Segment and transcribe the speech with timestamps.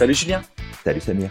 [0.00, 0.40] Salut Julien.
[0.82, 1.30] Salut Samir.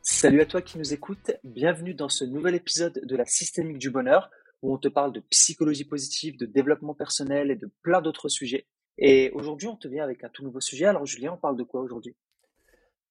[0.00, 1.32] Salut à toi qui nous écoutes.
[1.44, 4.30] Bienvenue dans ce nouvel épisode de la systémique du bonheur
[4.62, 8.68] où on te parle de psychologie positive, de développement personnel et de plein d'autres sujets.
[8.96, 10.86] Et aujourd'hui, on te vient avec un tout nouveau sujet.
[10.86, 12.16] Alors Julien, on parle de quoi aujourd'hui?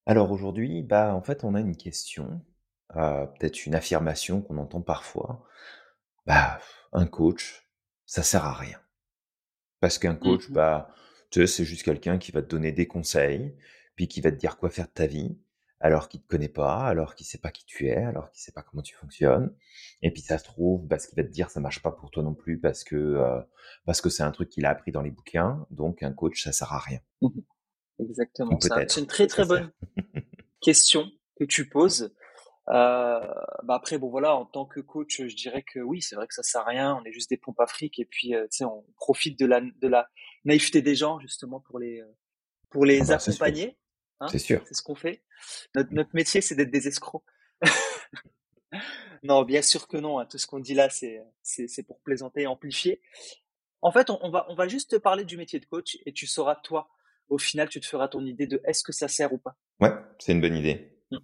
[0.08, 2.44] Alors aujourd'hui, bah en fait, on a une question,
[2.96, 5.46] euh, peut-être une affirmation qu'on entend parfois.
[6.26, 6.60] Bah,
[6.94, 7.70] un coach,
[8.08, 8.80] ça sert à rien.
[9.82, 10.56] Parce qu'un coach, Mhm.
[10.56, 10.90] bah,
[11.30, 13.56] tu sais, c'est juste quelqu'un qui va te donner des conseils,
[13.96, 15.38] puis qui va te dire quoi faire de ta vie,
[15.80, 18.52] alors qu'il te connaît pas, alors qu'il sait pas qui tu es, alors qu'il sait
[18.52, 19.54] pas comment tu fonctionnes.
[20.02, 22.12] Et puis ça se trouve, bah, ce qu'il va te dire, ça marche pas pour
[22.12, 23.42] toi non plus parce que euh,
[23.86, 25.66] parce que c'est un truc qu'il a appris dans les bouquins.
[25.72, 27.00] Donc un coach, ça sert à rien.
[27.22, 27.32] Ou
[28.00, 28.58] Exactement.
[28.62, 29.72] C'est un- c'est une très très bonne
[30.62, 31.10] question
[31.40, 32.14] que tu poses.
[32.70, 33.20] Euh,
[33.64, 36.34] bah après, bon voilà, en tant que coach, je dirais que oui, c'est vrai que
[36.34, 36.98] ça sert à rien.
[37.00, 39.46] On est juste des pompes à fric et puis euh, tu sais, on profite de
[39.46, 40.10] la de la
[40.46, 42.02] naïveté des gens justement pour les
[42.72, 43.78] pour Ah les bah accompagner.
[44.20, 44.64] Hein, c'est sûr.
[44.68, 45.24] c'est ce qu'on fait.
[45.76, 47.24] Notre, notre métier, c'est d'être des escrocs.
[49.24, 50.20] Non, bien sûr que non.
[50.20, 50.26] hein.
[50.26, 53.02] Tout ce qu'on dit là, c'est pour plaisanter et amplifier.
[53.82, 56.14] En fait, on, on va on va juste te parler du métier de coach et
[56.14, 56.90] tu sauras toi.
[57.30, 59.56] Au final, tu te feras ton idée de est-ce que ça sert ou pas.
[59.80, 60.96] Ouais, c'est une bonne idée.
[61.12, 61.18] Hmm.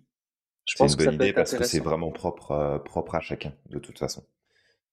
[0.66, 2.52] Je C'est pense une que ça bonne peut idée être parce que c'est vraiment propre,
[2.52, 4.25] euh, propre à chacun, de toute façon.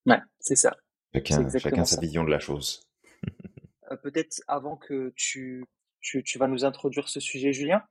[0.06, 0.76] Ouais, c'est ça.
[1.14, 2.00] Chacun, chacun sa ça.
[2.00, 2.86] vision de la chose.
[3.90, 5.64] Euh, peut-être avant que tu,
[6.00, 7.82] tu, tu vas nous introduire ce sujet, Julien.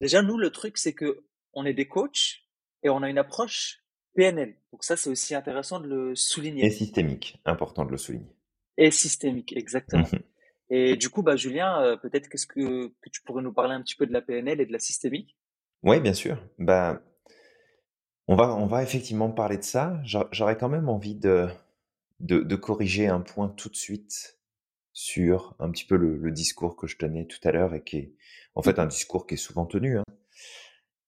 [0.00, 2.42] Déjà, nous, le truc, c'est que on est des coachs
[2.82, 3.82] et on a une approche
[4.14, 4.56] PNL.
[4.72, 6.70] Donc ça, c'est aussi intéressant de le Et souligner.
[6.70, 8.34] systémique, important de le souligner.
[8.76, 10.08] Et systémique, exactement.
[10.12, 10.20] Mhm.
[10.70, 13.82] Et du coup, bah, Julien, euh, peut-être qu'est-ce que, que tu pourrais nous parler un
[13.82, 15.36] petit peu de la PNL et de la systémique?
[15.82, 16.38] Oui, bien sûr.
[16.58, 17.02] Bah,
[18.28, 20.00] on va, on va effectivement parler de ça.
[20.04, 21.48] J'a- J'aurais quand même envie de,
[22.20, 24.38] de, de corriger un point tout de suite
[24.92, 27.96] sur un petit peu le, le discours que je tenais tout à l'heure et qui
[27.98, 28.14] est
[28.54, 29.98] en fait un discours qui est souvent tenu.
[29.98, 30.04] hein.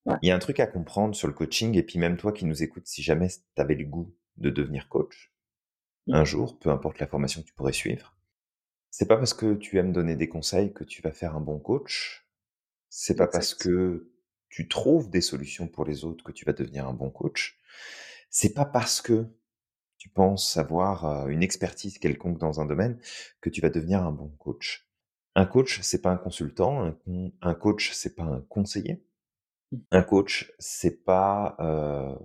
[0.05, 0.19] Ouais.
[0.23, 2.45] Il y a un truc à comprendre sur le coaching et puis même toi qui
[2.47, 5.33] nous écoutes, si jamais tu avais le goût de devenir coach
[6.11, 6.25] un Mhm.
[6.25, 8.17] jour, peu importe la formation que tu pourrais suivre,
[8.91, 11.59] c'est pas parce que tu aimes donner des conseils que tu vas faire un bon
[11.59, 12.27] coach.
[12.91, 14.11] C'est pas parce que
[14.51, 17.59] tu trouves des solutions pour les autres que tu vas devenir un bon coach.
[18.31, 19.27] C'est pas parce que
[20.03, 22.99] tu penses avoir euh, une expertise quelconque dans un domaine
[23.41, 24.89] que tu vas devenir un bon coach.
[25.37, 26.93] Un coach, c'est pas un consultant.
[27.41, 29.01] Un, coach, c'est pas un conseiller.
[29.71, 29.83] Mhm.
[29.93, 32.17] Un coach, c'est pas euh,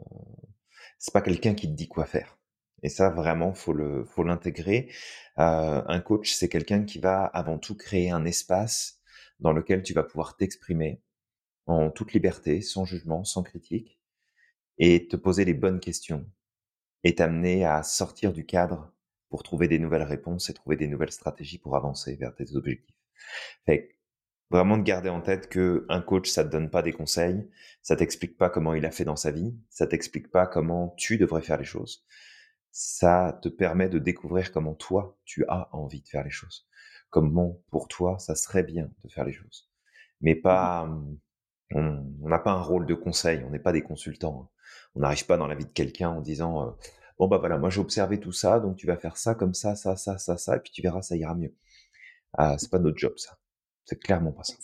[0.97, 2.39] c'est pas quelqu'un qui te dit quoi faire.
[2.81, 4.91] Et ça, vraiment, faut le, faut l'intégrer.
[5.37, 9.01] Euh, un coach, c'est quelqu'un qui va avant tout créer un espace
[9.39, 11.03] dans lequel tu vas pouvoir t'exprimer
[11.67, 13.99] en toute liberté, sans jugement, sans critique,
[14.79, 16.25] et te poser les bonnes questions,
[17.07, 18.91] et t'amener à sortir du cadre
[19.29, 22.97] pour trouver des nouvelles réponses et trouver des nouvelles stratégies pour avancer vers tes objectifs.
[23.65, 23.93] Fait que
[24.49, 27.49] vraiment de garder en tête que un coach, ça te donne pas des conseils,
[27.81, 31.17] ça t'explique pas comment il a fait dans sa vie, ça t'explique pas comment tu
[31.17, 32.05] devrais faire les choses.
[32.71, 36.67] Ça te permet de découvrir comment toi, tu as envie de faire les choses.
[37.09, 39.71] Comment pour toi, ça serait bien de faire les choses.
[40.19, 41.17] Mais pas, hum,
[42.21, 44.41] on n'a pas un rôle de conseil, on n'est pas des consultants.
[44.43, 44.49] hein.
[44.95, 46.71] On n'arrive pas dans la vie de quelqu'un en disant, euh,
[47.19, 49.75] bon bah voilà, moi j'ai observé tout ça, donc tu vas faire ça comme ça,
[49.75, 51.53] ça, ça, ça, ça, et puis tu verras, ça ira mieux.
[52.37, 53.37] Ah, c'est pas notre job ça.
[53.85, 54.55] C'est clairement pas ça.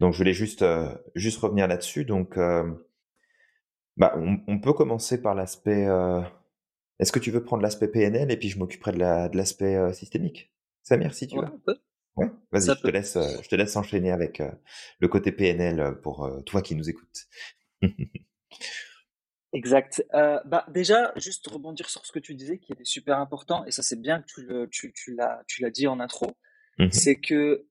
[0.00, 2.04] Donc je voulais juste euh, juste revenir là-dessus.
[2.06, 2.64] Donc euh,
[3.96, 5.86] bah on, on peut commencer par l'aspect.
[5.86, 6.20] euh,
[7.00, 9.92] Est-ce que tu veux prendre l'aspect PNL et puis je m'occuperai de la de l'aspect
[9.94, 10.52] systémique,
[10.82, 11.52] Samir, si tu Ouais, veux.
[12.16, 12.30] Ouais?
[12.52, 14.42] Vas-y, je te laisse je te laisse enchaîner avec
[15.00, 17.28] le côté PNL pour toi qui nous écoutes.
[19.56, 20.04] Exact.
[20.14, 23.70] Euh, bah déjà, juste rebondir sur ce que tu disais, qui était super important, et
[23.70, 26.36] ça c'est bien que tu le, tu, tu l'as, tu l'as dit en intro,
[26.78, 26.90] Mhm.
[26.92, 27.66] c'est que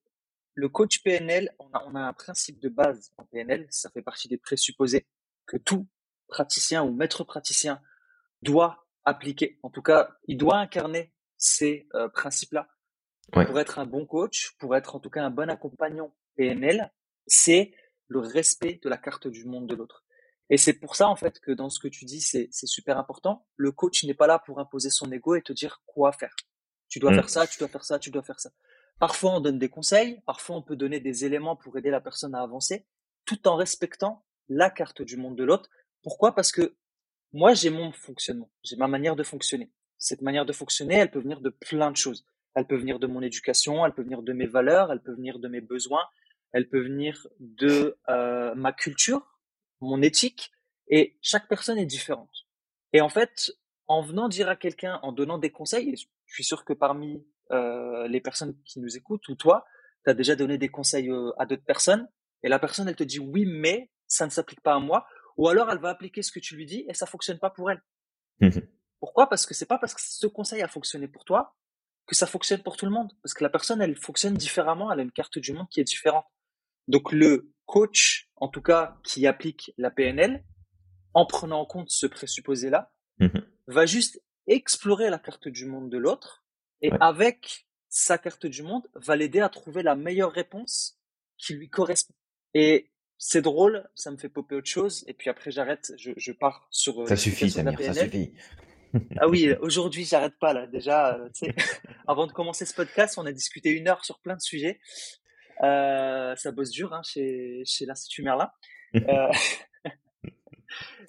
[0.56, 4.01] le coach PNL, on a, on a un principe de base en PNL, ça fait
[4.01, 5.06] partie des présupposés
[5.45, 5.88] que tout
[6.28, 7.79] praticien ou maître praticien
[8.41, 9.59] doit appliquer.
[9.62, 12.68] En tout cas, il doit incarner ces euh, principes-là
[13.36, 13.45] Ouais.
[13.48, 16.92] pour être un bon coach, pour être en tout cas un bon accompagnant PNL,
[17.27, 17.74] c'est
[18.07, 20.05] le respect de la carte du monde de l'autre.
[20.50, 22.97] Et c'est pour ça en fait que dans ce que tu dis, c'est c'est super
[22.97, 23.45] important.
[23.57, 26.36] Le coach n'est pas là pour imposer son ego et te dire quoi faire.
[26.88, 27.15] Tu dois Mm.
[27.15, 28.51] faire ça, tu dois faire ça, tu dois faire ça.
[29.00, 32.36] Parfois on donne des conseils, parfois on peut donner des éléments pour aider la personne
[32.36, 32.86] à avancer,
[33.25, 35.69] tout en respectant la carte du monde de l'autre.
[36.03, 36.36] Pourquoi?
[36.36, 36.75] Parce que
[37.33, 39.71] moi j'ai mon fonctionnement, j'ai ma manière de fonctionner.
[39.98, 42.25] Cette manière de fonctionner, elle peut venir de plein de choses.
[42.53, 45.39] Elle peut venir de mon éducation, elle peut venir de mes valeurs, elle peut venir
[45.39, 46.03] de mes besoins,
[46.53, 49.35] elle peut venir de euh, ma culture,
[49.81, 50.51] mon éthique,
[50.88, 52.45] et chaque personne est différente.
[52.94, 53.51] Et en fait,
[53.88, 57.25] en venant dire à quelqu'un, en donnant des conseils, et je suis sûr que parmi
[57.51, 59.66] euh, les personnes qui nous écoutent, ou toi,
[60.04, 62.07] tu as déjà donné des conseils euh, à d'autres personnes,
[62.44, 65.07] et la personne, elle te dit oui, mais ça ne s'applique pas à moi.
[65.38, 67.72] Ou alors, elle va appliquer ce que tu lui dis et ça fonctionne pas pour
[67.72, 67.81] elle.
[68.39, 68.60] Mmh
[69.00, 69.27] Pourquoi?
[69.27, 71.56] Parce que c'est pas parce que ce conseil a fonctionné pour toi
[72.07, 73.12] que ça fonctionne pour tout le monde.
[73.24, 75.86] Parce que la personne, elle fonctionne différemment, elle a une carte du monde qui est
[75.86, 76.25] différente.
[76.88, 80.44] Donc le coach, en tout cas, qui applique la PNL,
[81.14, 85.98] en prenant en compte ce présupposé-là, mmh va juste explorer la carte du monde de
[85.98, 86.46] l'autre
[86.82, 91.00] et avec sa carte du monde, va l'aider à trouver la meilleure réponse
[91.38, 92.14] qui lui correspond.
[92.54, 96.32] Et c'est drôle, ça me fait popper autre chose, et puis après j'arrête, je, je
[96.32, 97.02] pars sur.
[97.02, 98.34] Euh, ça suffit, Samir, ça suffit.
[99.18, 100.68] ah oui, aujourd'hui j'arrête pas là.
[100.68, 101.30] Déjà, euh,
[102.08, 104.80] avant de commencer ce podcast, on a discuté une heure sur plein de sujets.
[105.63, 108.52] Euh, ça bosse dur hein, chez, chez l'Institut Merlin.
[108.96, 109.30] Euh,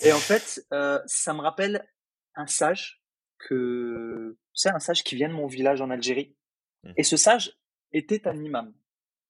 [0.00, 1.86] et en fait, euh, ça me rappelle
[2.34, 3.00] un sage
[3.38, 6.34] que c'est un sage qui vient de mon village en Algérie.
[6.82, 6.92] Mmh.
[6.96, 7.56] Et ce sage
[7.92, 8.74] était un imam.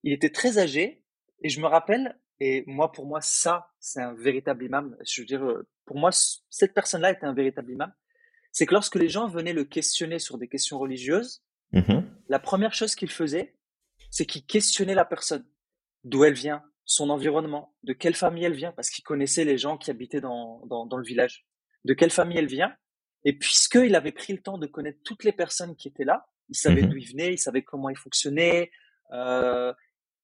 [0.04, 1.04] Il était très âgé
[1.42, 4.96] et je me rappelle et moi pour moi ça c'est un véritable imam.
[5.06, 5.44] Je veux dire
[5.84, 7.92] pour moi cette personne-là était un véritable imam.
[8.52, 12.74] C'est que lorsque les gens venaient le questionner sur des questions religieuses, mmh la première
[12.74, 13.54] chose qu'il faisait,
[14.10, 15.46] c'est qu'il questionnait la personne,
[16.04, 19.76] d'où elle vient, son environnement, de quelle famille elle vient, parce qu'il connaissait les gens
[19.76, 21.46] qui habitaient dans, dans, le village,
[21.84, 22.74] de quelle famille elle vient.
[23.24, 26.56] Et puisqu'il avait pris le temps de connaître toutes les personnes qui étaient là, il
[26.56, 28.70] savait mmh d'où ils venaient, il savait comment ils fonctionnaient.
[29.12, 29.74] Euh,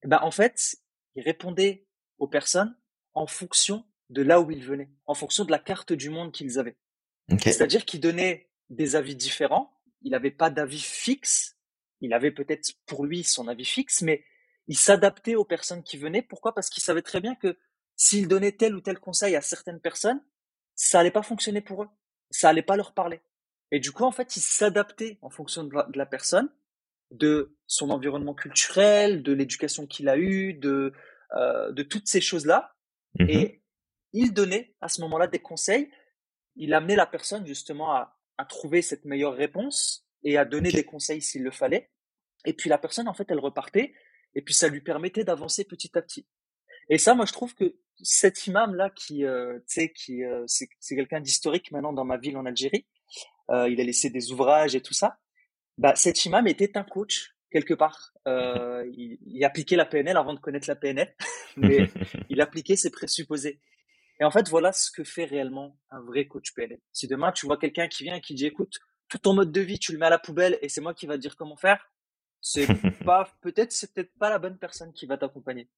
[0.05, 0.77] ben en fait,
[1.17, 1.87] il répondait
[2.19, 2.77] aux personnes
[3.15, 6.59] en fonction de là où ils venaient, en fonction de la carte du monde qu'ils
[6.61, 6.77] avaient.
[7.41, 9.73] C'est-à-dire qu'il donnait des avis différents.
[10.03, 11.57] Il n'avait pas d'avis fixe.
[12.03, 14.25] Il avait peut-être pour lui son avis fixe, mais
[14.67, 16.21] il s'adaptait aux personnes qui venaient.
[16.21, 16.55] Pourquoi?
[16.55, 17.57] Parce qu'il savait très bien que
[17.97, 20.21] s'il donnait tel ou tel conseil à certaines personnes,
[20.75, 21.89] ça allait pas fonctionner pour eux.
[22.31, 23.21] Ça allait pas leur parler.
[23.71, 26.51] Et du coup, en fait, il s'adaptait en fonction de la, personne,
[27.13, 30.93] de son environnement culturel, de l'éducation qu'il a eue, de,
[31.37, 32.75] euh, de toutes ces choses-là.
[33.19, 33.63] Mmh Et
[34.13, 35.91] il donnait à ce moment-là des conseils.
[36.57, 40.85] Il amenait la personne justement à, à trouver cette meilleure réponse et à donner des
[40.85, 41.92] conseils s'il le fallait.
[42.45, 43.95] Et puis la personne, en fait, elle repartait
[44.35, 46.27] et puis ça lui permettait d'avancer petit à petit.
[46.89, 50.45] Et ça, moi, je trouve que cet imam là, qui, euh, tu sais, qui, euh,
[50.47, 52.87] c'est, quelqu'un d'historique maintenant dans ma ville en Algérie.
[53.51, 55.19] Euh, il a laissé des ouvrages et tout ça.
[55.79, 58.13] Bah, cet imam était un coach quelque part.
[58.27, 61.15] Euh, il, il, appliquait la PNL avant de connaître la PNL,
[61.57, 61.89] mais
[62.29, 63.61] il appliquait ses présupposés.
[64.21, 66.81] Et en fait, voilà ce que fait réellement un vrai coach PNL.
[66.93, 68.79] Si demain tu vois quelqu'un qui vient et qui dit, écoute,
[69.09, 71.07] tout ton mode de vie, tu le mets à la poubelle et c'est moi qui
[71.07, 71.92] va te dire comment faire,
[72.43, 72.67] c'est
[73.05, 75.69] pas peut-être c'est peut-être pas la bonne personne qui va t'accompagner.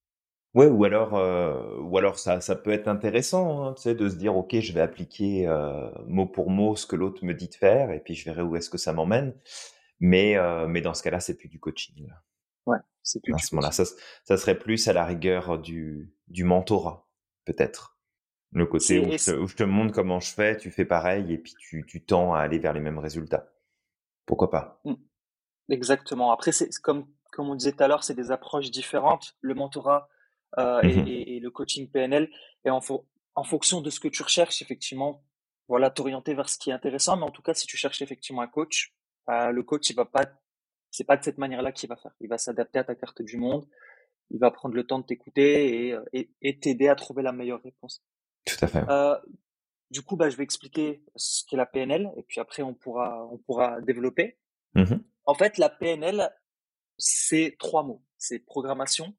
[0.54, 4.08] Ouais, ou alors euh, ou alors ça ça peut être intéressant, hein, tu sais, de
[4.08, 7.48] se dire ok, je vais appliquer euh, mot pour mot ce que l'autre me dit
[7.48, 9.34] de faire et puis je verrai où est-ce que ça m'emmène.
[10.00, 12.08] Mais euh, mais dans ce cas-là, c'est plus du coaching.
[12.66, 13.34] Ouais, c'est plus.
[13.34, 13.84] À ce moment-là, ça,
[14.24, 17.08] ça serait plus à la rigueur du du mentorat,
[17.44, 17.98] peut-être.
[18.52, 21.84] Le côté où je, te, montre comment je fais, tu fais pareil et puis tu,
[21.84, 23.52] tu tends à aller vers les mêmes résultats.
[24.26, 24.80] Pourquoi pas?
[24.84, 24.94] Mmh.
[25.68, 26.30] Exactement.
[26.30, 30.08] Après, c'est comme, comme on disait tout à l'heure, c'est des approches différentes, le mentorat
[30.58, 32.30] euh, mmh et, et, le coaching PNL.
[32.64, 32.80] Et en,
[33.34, 35.24] en fonction de ce que tu recherches, effectivement,
[35.68, 37.16] voilà, t'orienter vers ce qui est intéressant.
[37.16, 38.94] Mais en tout cas, si tu cherches effectivement un coach,
[39.30, 40.26] euh, le coach, il va pas,
[40.90, 42.14] c'est pas de cette manière-là qu'il va faire.
[42.20, 43.66] Il va s'adapter à ta carte du monde.
[44.30, 47.62] Il va prendre le temps de t'écouter et, et, et t'aider à trouver la meilleure
[47.62, 48.02] réponse.
[48.46, 48.84] Tout à fait.
[48.88, 49.16] Euh,
[49.90, 53.26] du coup, bah, je vais expliquer ce qu'est la PNL et puis après, on pourra,
[53.30, 54.38] on pourra développer.
[54.74, 56.30] Mmh en fait, la PNL,
[56.98, 58.02] c'est trois mots.
[58.18, 59.14] C'est programmation,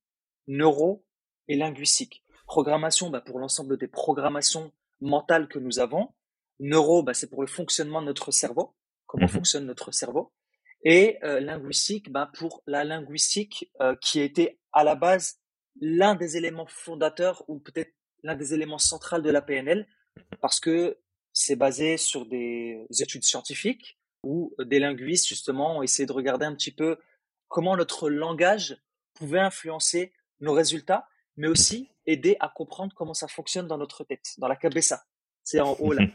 [0.47, 1.05] neuro
[1.47, 2.24] et linguistique.
[2.47, 4.71] Programmation, bah, pour l'ensemble des programmations
[5.01, 6.13] mentales que nous avons.
[6.59, 8.75] Neuro, bah, c'est pour le fonctionnement de notre cerveau,
[9.07, 10.31] comment mmh fonctionne notre cerveau.
[10.83, 15.39] Et euh, linguistique, bah, pour la linguistique euh, qui a été à la base
[15.81, 17.93] l'un des éléments fondateurs ou peut-être
[18.24, 19.88] l'un des éléments centraux de la PNL
[20.39, 20.97] parce que
[21.33, 26.55] c'est basé sur des études scientifiques où des linguistes, justement, ont essayé de regarder un
[26.55, 26.98] petit peu
[27.48, 28.77] comment notre langage
[29.13, 34.34] pouvait influencer nos résultats, mais aussi aider à comprendre comment ça fonctionne dans notre tête,
[34.38, 35.05] dans la cabessa.
[35.44, 36.05] C'est en haut là.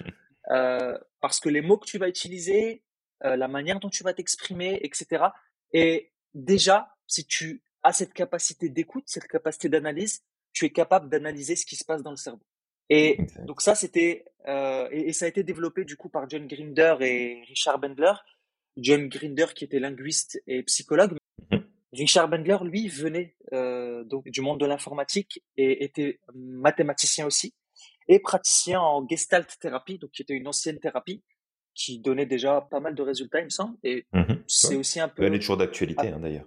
[0.50, 2.82] euh, parce que les mots que tu vas utiliser,
[3.24, 5.26] euh, la manière dont tu vas t'exprimer, etc.
[5.72, 10.22] Et déjà, si tu as cette capacité d'écoute, cette capacité d'analyse,
[10.52, 12.44] tu es capable d'analyser ce qui se passe dans le cerveau.
[12.90, 16.96] Et donc ça, c'était euh, et, ça a été développé du coup par John Grinder
[17.00, 18.12] et Richard Bendler.
[18.76, 21.16] John Grinder qui était linguiste et psychologue.
[21.50, 21.64] Mhm.
[21.92, 27.54] Richard Bendler, lui, venait euh, donc du monde de l'informatique et était mathématicien aussi
[28.08, 31.22] et praticien en Gestalt thérapie, donc qui était une ancienne thérapie
[31.74, 33.76] qui donnait déjà pas mal de résultats, il me semble.
[33.84, 34.42] Et mhm.
[34.48, 35.22] c'est aussi un peu.
[35.22, 36.46] Elle est toujours d'actualité, hein, d'ailleurs.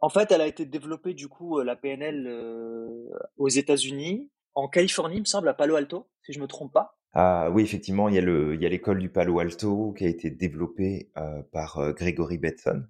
[0.00, 4.68] En fait, elle a été développée du coup euh, la PNL euh, aux États-Unis en
[4.68, 6.98] Californie, il me semble, à Palo Alto, si je me trompe pas.
[7.14, 10.04] Ah oui, effectivement, il y a le, il y a l'école du Palo Alto qui
[10.04, 12.86] a été développée euh, par euh, Gregory Bateson,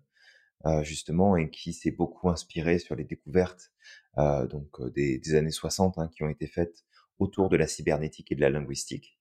[0.67, 3.73] euh, justement, et qui s'est beaucoup inspiré sur les découvertes
[4.19, 6.85] euh, donc des, des, années 60 hein, qui ont été faites
[7.19, 9.19] autour de la cybernétique et de la linguistique.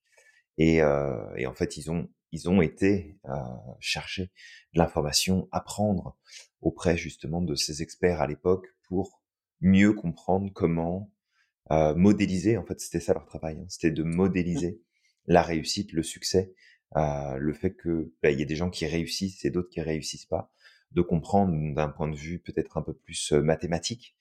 [0.58, 0.78] Et,
[1.38, 3.18] et en fait, ils ont, ils ont été
[3.80, 4.32] chercher
[4.74, 6.18] de l'information, apprendre
[6.62, 9.24] auprès justement de ces experts à l'époque pour
[9.62, 11.12] mieux comprendre comment
[11.72, 12.58] euh, modéliser.
[12.58, 13.60] En fait, c'était ça leur travail.
[13.60, 14.82] Hein, c'était de modéliser
[15.28, 16.54] la réussite, le succès,
[16.96, 19.82] euh, le fait que bah, il y a des gens qui réussissent et d'autres qui
[19.82, 20.52] réussissent pas,
[20.92, 24.18] de comprendre d'un point de vue peut-être un peu plus mathématique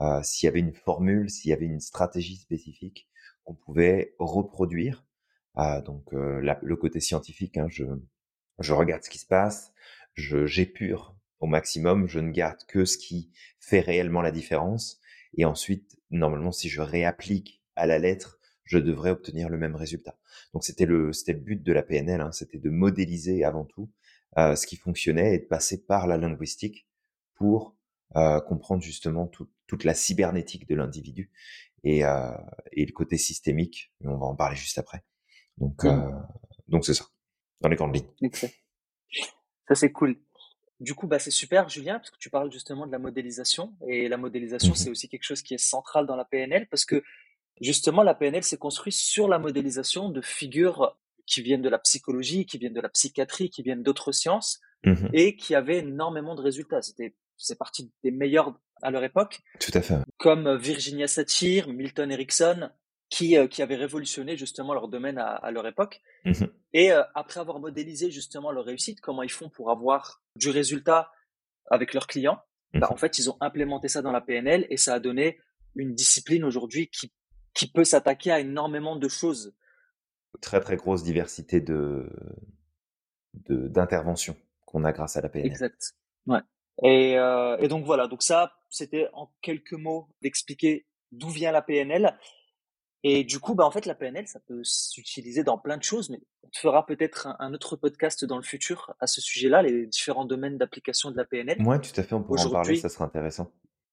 [0.00, 3.08] euh, s'il y avait une formule, s'il y avait une stratégie spécifique
[3.44, 5.04] qu'on pouvait reproduire.
[5.58, 7.84] Euh, donc euh, le côté scientifique, hein, je,
[8.58, 9.72] je regarde ce qui se passe,
[10.14, 15.00] je j'épure au maximum, je ne garde que ce qui fait réellement la différence,
[15.36, 20.18] et ensuite, normalement, si je réapplique à la lettre, je devrais obtenir le même résultat.
[20.54, 23.90] Donc c'était le, c'était le but de la PNL, hein, c'était de modéliser avant tout
[24.38, 26.86] euh, ce qui fonctionnait et de passer par la linguistique
[27.34, 27.76] pour
[28.16, 31.30] euh, comprendre justement tout, toute la cybernétique de l'individu
[31.82, 32.30] et, euh,
[32.72, 33.92] et, le côté systémique.
[34.04, 35.02] On va en parler juste après.
[35.56, 35.88] Donc, mmh.
[35.88, 36.10] euh,
[36.68, 37.06] donc c'est ça,
[37.60, 38.30] dans les grandes lignes.
[39.66, 40.16] Ça c'est cool.
[40.82, 43.72] Du coup, bah, c'est super, Julien, parce que tu parles justement de la modélisation.
[43.86, 46.84] Et la modélisation, mmh c'est aussi quelque chose qui est central dans la PNL, parce
[46.84, 47.04] que
[47.60, 52.46] justement, la PNL s'est construite sur la modélisation de figures qui viennent de la psychologie,
[52.46, 56.42] qui viennent de la psychiatrie, qui viennent d'autres sciences, mmh et qui avaient énormément de
[56.42, 56.82] résultats.
[56.82, 59.40] C'était, c'est parti des meilleurs à leur époque.
[59.60, 59.98] Tout à fait.
[60.18, 62.70] Comme Virginia Satir, Milton Erickson,
[63.12, 66.00] qui, euh, qui avaient révolutionné justement leur domaine à, à leur époque.
[66.24, 70.48] Mmh et euh, après avoir modélisé justement leur réussite, comment ils font pour avoir du
[70.48, 71.12] résultat
[71.70, 72.40] avec leurs clients,
[72.72, 75.38] mmh bah, en fait, ils ont implémenté ça dans la PNL et ça a donné
[75.74, 77.12] une discipline aujourd'hui qui,
[77.52, 79.54] qui peut s'attaquer à énormément de choses.
[80.40, 82.08] Très très grosse diversité de
[83.34, 85.48] d'interventions qu'on a grâce à la PNL.
[85.48, 85.92] Exact.
[86.26, 86.40] Ouais.
[86.82, 91.60] Et, euh, et donc voilà, donc ça, c'était en quelques mots d'expliquer d'où vient la
[91.62, 92.18] PNL.
[93.04, 96.08] Et du coup, bah, en fait, la PNL, ça peut s'utiliser dans plein de choses,
[96.08, 99.86] mais on te fera peut-être un, autre podcast dans le futur à ce sujet-là, les
[99.86, 101.56] différents domaines d'application de la PNL.
[101.60, 103.50] Oui, tout à fait, on pourra en parler, ça sera intéressant.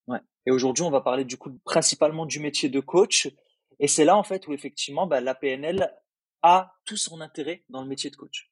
[0.07, 0.19] Ouais.
[0.45, 3.29] Et aujourd'hui, on va parler du coup principalement du métier de coach.
[3.79, 5.91] Et c'est là, en fait, où effectivement, bah, la PNL
[6.43, 8.51] a tout son intérêt dans le métier de coach.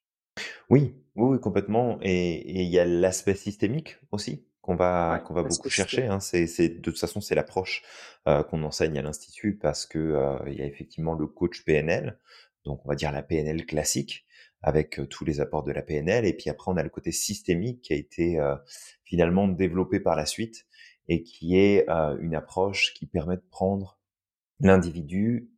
[0.70, 2.00] Oui, oui, oui complètement.
[2.02, 6.08] Et il y a l'aspect systémique aussi qu'on va qu'on va beaucoup chercher.
[6.08, 6.20] Hein.
[6.20, 7.84] C'est, c'est de toute façon c'est l'approche
[8.28, 12.20] euh, qu'on enseigne à l'institut parce que euh, il y a effectivement le coach PNL,
[12.66, 14.26] donc on va dire la PNL classique
[14.62, 17.14] avec euh, tous les apports de la PNL, et puis après on a le côté
[17.14, 18.58] systémique qui a été euh,
[19.06, 20.68] finalement développé par la suite
[21.08, 21.88] et qui est
[22.20, 23.98] une approche qui permet de prendre
[24.60, 25.50] l'individu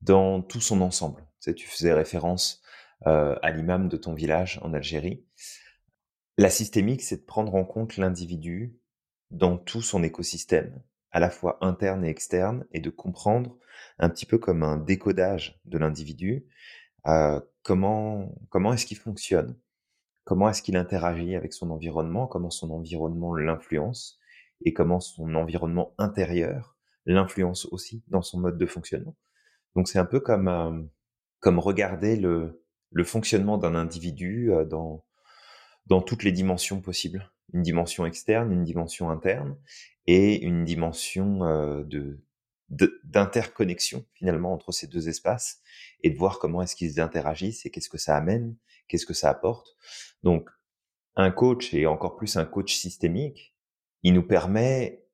[0.00, 1.22] dans tout son ensemble.
[1.40, 2.60] Tu, sais, tu faisais référence
[3.04, 5.24] à l'imam de ton village en Algérie.
[6.36, 8.76] La systémique, c'est de prendre en compte l'individu
[9.30, 13.56] dans tout son écosystème, à la fois interne et externe, et de comprendre
[13.98, 16.46] un petit peu comme un décodage de l'individu,
[17.06, 19.56] euh, comment comment est-ce qu'il fonctionne,
[20.24, 24.18] comment est-ce qu'il interagit avec son environnement, comment son environnement l'influence,
[24.64, 26.76] et comment son environnement intérieur
[27.06, 29.16] l'influence aussi dans son mode de fonctionnement?
[29.76, 30.82] Donc c'est un peu comme euh,
[31.40, 35.04] comme regarder le le fonctionnement d'un individu euh, dans
[35.86, 37.30] dans toutes les dimensions possibles.
[37.52, 39.56] Une dimension externe, une dimension interne
[40.06, 42.20] et une dimension euh, de
[42.70, 45.60] d'interconnexion finalement entre ces deux espaces
[46.02, 48.56] et de voir comment est-ce qu'ils interagissent et qu'est-ce que ça amène,
[48.88, 49.76] qu'est-ce que ça apporte.
[50.22, 50.48] Donc
[51.14, 53.54] un coach et encore plus un coach systémique,
[54.02, 55.04] il nous permet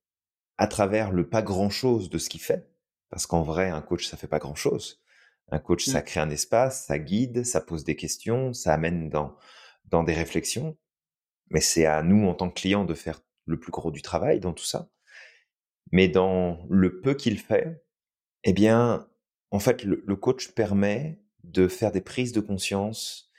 [0.58, 2.70] à travers le pas grand-chose de ce qu'il fait
[3.10, 5.02] parce qu'en vrai un coach ça fait pas grand-chose.
[5.50, 6.04] Un coach ça mmh.
[6.04, 9.36] crée un espace, ça guide, ça pose des questions, ça amène dans
[9.90, 10.76] dans des réflexions,
[11.50, 14.40] mais c'est à nous en tant que clients de faire le plus gros du travail
[14.40, 14.90] dans tout ça.
[15.92, 17.82] Mais dans le peu qu'il fait,
[18.44, 19.08] eh bien,
[19.50, 23.30] en fait, le, coach permet de faire des prises de conscience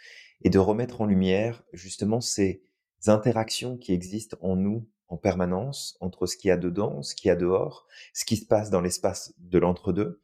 [0.43, 2.63] et de remettre en lumière justement ces
[3.07, 7.27] interactions qui existent en nous en permanence entre ce qu'il y a dedans, ce qu'il
[7.29, 10.21] y a dehors, ce qui se passe dans l'espace de l'entre-deux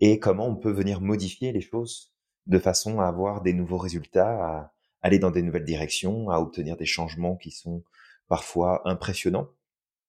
[0.00, 2.14] et comment on peut venir modifier les choses
[2.46, 6.76] de façon à avoir des nouveaux résultats, à, aller dans des nouvelles directions, à obtenir
[6.76, 7.84] des changements qui sont
[8.28, 9.48] parfois impressionnants.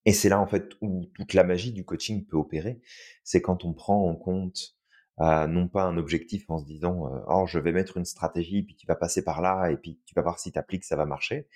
[0.05, 2.81] Et c'est là en fait où toute la magie du coaching peut opérer.
[3.23, 4.75] C'est quand on prend en compte
[5.19, 8.63] euh, non pas un objectif en se disant euh, oh je vais mettre une stratégie
[8.63, 10.95] puis tu vas passer par là et puis tu vas voir si tu appliques ça
[10.95, 11.47] va marcher,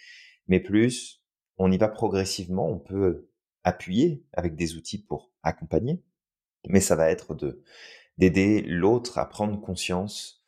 [0.47, 1.23] mais plus
[1.57, 2.69] on y va progressivement.
[2.69, 3.29] On peut
[3.63, 6.03] appuyer avec des outils pour accompagner
[6.67, 7.61] mais ça va être de
[8.17, 10.43] d'aider l'autre à prendre conscience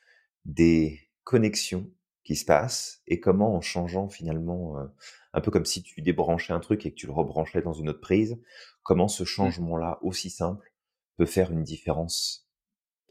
[0.46, 1.90] des connexions
[2.26, 4.86] qui se passent et comment en changeant finalement, euh,
[5.34, 7.88] un peu comme si tu débranchais un truc et que tu le rebranchais dans une
[7.88, 8.42] autre prise,
[8.84, 9.28] comment ce mmh.
[9.28, 10.74] changement-là aussi simple
[11.18, 12.50] peut faire une différence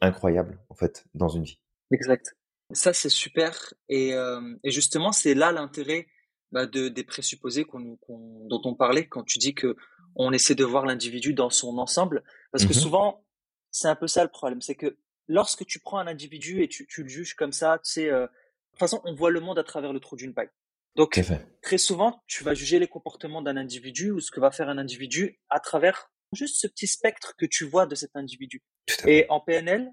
[0.00, 1.60] incroyable en fait dans une vie?
[1.92, 2.36] Exact.
[2.72, 6.08] Ça c'est super et, euh, et justement c'est là l'intérêt
[6.50, 9.76] bah, de, des présupposés qu'on, dont on parlait quand tu dis que
[10.16, 13.24] on essaie de voir l'individu dans son ensemble parce que mmh souvent
[13.70, 14.96] c'est un peu ça le problème c'est que
[15.28, 18.26] lorsque tu prends un individu et tu, tu le juges comme ça tu sais euh,
[18.74, 20.50] toute façon on voit le monde à travers le trou d'une paille
[20.96, 21.20] donc
[21.62, 24.78] très souvent tu vas juger les comportements d'un individu ou ce que va faire un
[24.78, 28.62] individu à travers juste ce petit spectre que tu vois de cet individu
[29.06, 29.90] et en PNL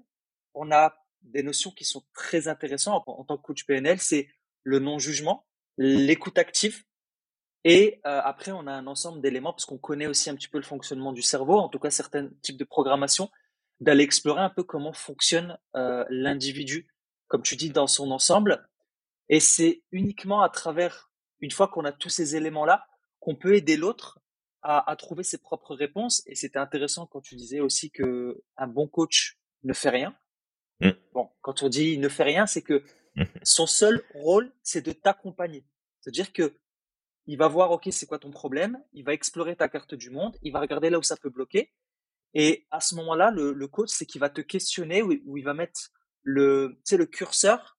[0.54, 4.28] on a des notions qui sont très intéressantes en, en tant que coach PNL c'est
[4.64, 5.46] le non jugement
[5.78, 6.82] l'écoute active.
[7.64, 10.58] Et euh, après, on a un ensemble d'éléments, parce qu'on connaît aussi un petit peu
[10.58, 13.30] le fonctionnement du cerveau, en tout cas certains types de programmation,
[13.80, 16.88] d'aller explorer un peu comment fonctionne euh, l'individu,
[17.28, 18.68] comme tu dis, dans son ensemble.
[19.28, 21.10] Et c'est uniquement à travers,
[21.40, 22.86] une fois qu'on a tous ces éléments-là,
[23.20, 24.20] qu'on peut aider l'autre
[24.62, 26.22] à, à, trouver ses propres réponses.
[26.26, 30.14] Et c'était intéressant quand tu disais aussi que un bon coach ne fait rien.
[30.80, 30.90] Mmh.
[31.12, 32.84] Bon, quand on dit ne fait rien, c'est que
[33.42, 35.64] son seul rôle, c'est de t'accompagner.
[36.00, 36.58] C'est-à-dire que
[37.26, 38.82] il va voir, OK, c'est quoi ton problème?
[38.92, 40.36] Il va explorer ta carte du monde.
[40.42, 41.72] Il va regarder là où ça peut bloquer.
[42.34, 45.54] Et à ce moment-là, le, le coach, c'est qu'il va te questionner où, il va
[45.54, 47.78] mettre le, le curseur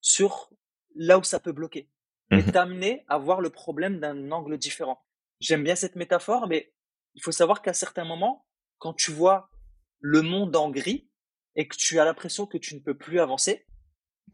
[0.00, 0.50] sur
[0.94, 1.88] là où ça peut bloquer
[2.32, 5.02] et mmh t'amener à voir le problème d'un angle différent.
[5.40, 6.72] J'aime bien cette métaphore, mais
[7.14, 8.46] il faut savoir qu'à certains moments,
[8.78, 9.50] quand tu vois
[9.98, 11.10] le monde en gris
[11.56, 13.66] et que tu as l'impression que tu ne peux plus avancer,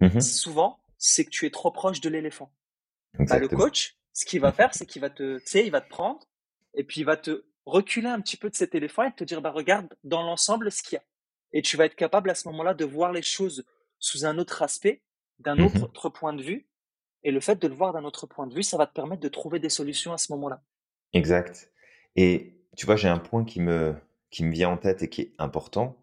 [0.00, 2.52] Mmh souvent, c'est que tu es trop proche de l'éléphant.
[3.18, 5.80] Bah, le coach, ce qu'il va faire, c'est qu'il va te, tu sais, il va
[5.80, 6.26] te prendre
[6.74, 9.40] et puis il va te reculer un petit peu de cet éléphant et te dire,
[9.40, 11.04] bah regarde dans l'ensemble ce qu'il y a.
[11.52, 13.64] Et tu vas être capable à ce moment-là de voir les choses
[13.98, 15.02] sous un autre aspect,
[15.38, 16.66] d'un mmh autre point de vue.
[17.22, 19.22] Et le fait de le voir d'un autre point de vue, ça va te permettre
[19.22, 20.62] de trouver des solutions à ce moment-là.
[21.12, 21.72] Exact.
[22.14, 23.94] Et tu vois, j'ai un point qui me,
[24.30, 25.96] qui me vient en tête et qui est important.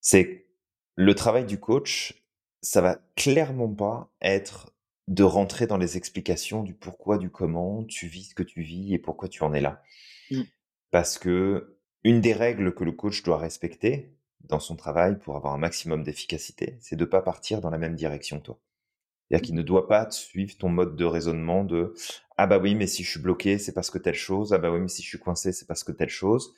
[0.00, 0.46] C'est
[0.94, 2.22] le travail du coach,
[2.62, 4.72] ça va clairement pas être
[5.08, 8.94] de rentrer dans les explications du pourquoi, du comment, tu vis ce que tu vis
[8.94, 9.82] et pourquoi tu en es là.
[10.30, 10.42] Mmh.
[10.90, 15.54] Parce que une des règles que le coach doit respecter dans son travail pour avoir
[15.54, 18.58] un maximum d'efficacité, c'est de pas partir dans la même direction que toi.
[19.28, 21.94] C'est-à-dire qu'il ne doit pas suivre ton mode de raisonnement de
[22.36, 24.72] ah bah oui mais si je suis bloqué c'est parce que telle chose ah bah
[24.72, 26.52] oui mais si je suis coincé c'est parce que telle chose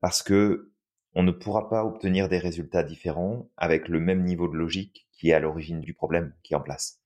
[0.00, 0.70] parce que
[1.14, 5.30] on ne pourra pas obtenir des résultats différents avec le même niveau de logique qui
[5.30, 7.00] est à l'origine du problème qui est en place.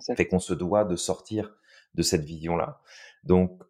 [0.00, 1.54] Ça Fait qu'on se doit de sortir
[1.94, 2.80] de cette vision-là.
[3.24, 3.62] Donc,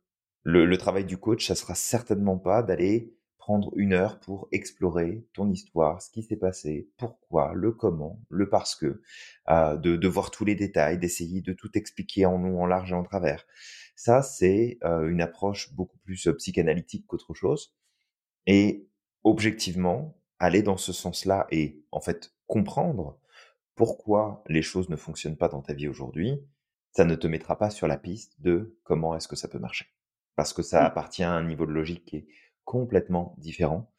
[0.44, 5.50] le, travail du coach, ça sera certainement pas d'aller prendre une heure pour explorer ton
[5.50, 9.02] histoire, ce qui s'est passé, pourquoi, le comment, le parce que,
[9.48, 12.94] euh, de, voir tous les détails, d'essayer de tout expliquer en long, en large et
[12.94, 13.44] en travers.
[13.96, 17.74] Ça, c'est euh, une approche beaucoup plus euh, psychanalytique qu'autre chose.
[18.46, 18.88] Et
[19.24, 23.18] objectivement, aller dans ce sens-là et en fait comprendre
[23.74, 26.38] pourquoi les choses ne fonctionnent pas dans ta vie aujourd'hui,
[26.92, 29.86] ça ne te mettra pas sur la piste de comment est-ce que ça peut marcher.
[30.36, 32.26] Parce que ça appartient à un niveau de logique qui est
[32.64, 33.92] complètement différent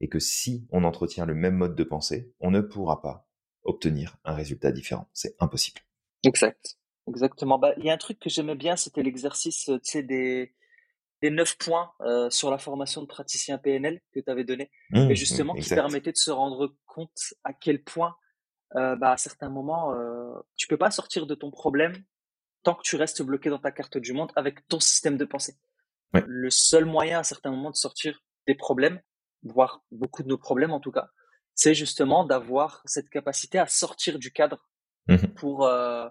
[0.00, 3.28] et que si on entretient le même mode de pensée, on ne pourra pas
[3.64, 5.08] obtenir un résultat différent.
[5.12, 5.80] C'est impossible.
[6.24, 6.78] Exact.
[7.08, 7.58] Exactement.
[7.58, 10.54] Bah, il y a un truc que j'aimais bien, c'était l'exercice, sais, des,
[11.22, 15.10] des neuf points euh, sur la formation de praticien PNL que tu avais donné, mmh,
[15.10, 18.16] et justement qui permettait de se rendre compte à quel point
[18.76, 21.94] euh, bah, à certains moments, euh, tu peux pas sortir de ton problème
[22.62, 25.54] tant que tu restes bloqué dans ta carte du monde avec ton système de pensée.
[26.12, 29.00] Le seul moyen à certains moments de sortir des problèmes,
[29.42, 31.10] voire beaucoup de nos problèmes en tout cas,
[31.54, 34.68] c'est justement d'avoir cette capacité à sortir du cadre
[35.08, 36.08] mmh pour euh,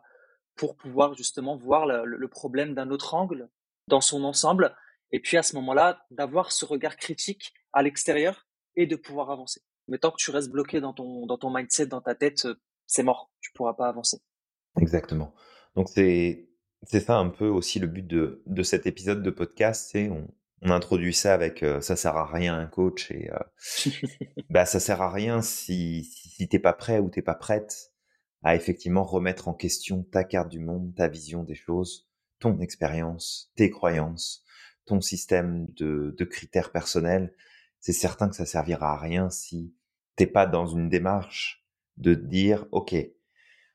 [0.56, 3.50] pour pouvoir justement voir le, le problème d'un autre angle
[3.88, 4.76] dans son ensemble
[5.12, 9.62] et puis à ce moment-là d'avoir ce regard critique à l'extérieur et de pouvoir avancer.
[9.88, 12.56] Mais tant que tu restes bloqué dans ton, dans ton mindset, dans ta tête, euh,
[12.86, 13.32] c'est mort.
[13.42, 14.20] Tu pourras pas avancer.
[14.80, 15.34] Exactement.
[15.76, 16.49] Donc c'est
[16.84, 20.28] c'est ça un peu aussi le but de, de cet épisode de podcast, c'est on,
[20.62, 23.92] on introduit ça avec euh, ça sert à rien un coach et euh,
[24.50, 27.94] bah ça sert à rien si si, t'es pas prêt ou t'es pas prête
[28.44, 33.52] à effectivement remettre en question ta carte du monde, ta vision des choses, ton expérience,
[33.56, 34.46] tes croyances,
[34.86, 37.34] ton système de, de critères personnels.
[37.82, 39.74] C'est certain que ça servira à rien si
[40.16, 41.66] t'es pas dans une démarche
[41.98, 42.96] de dire, OK,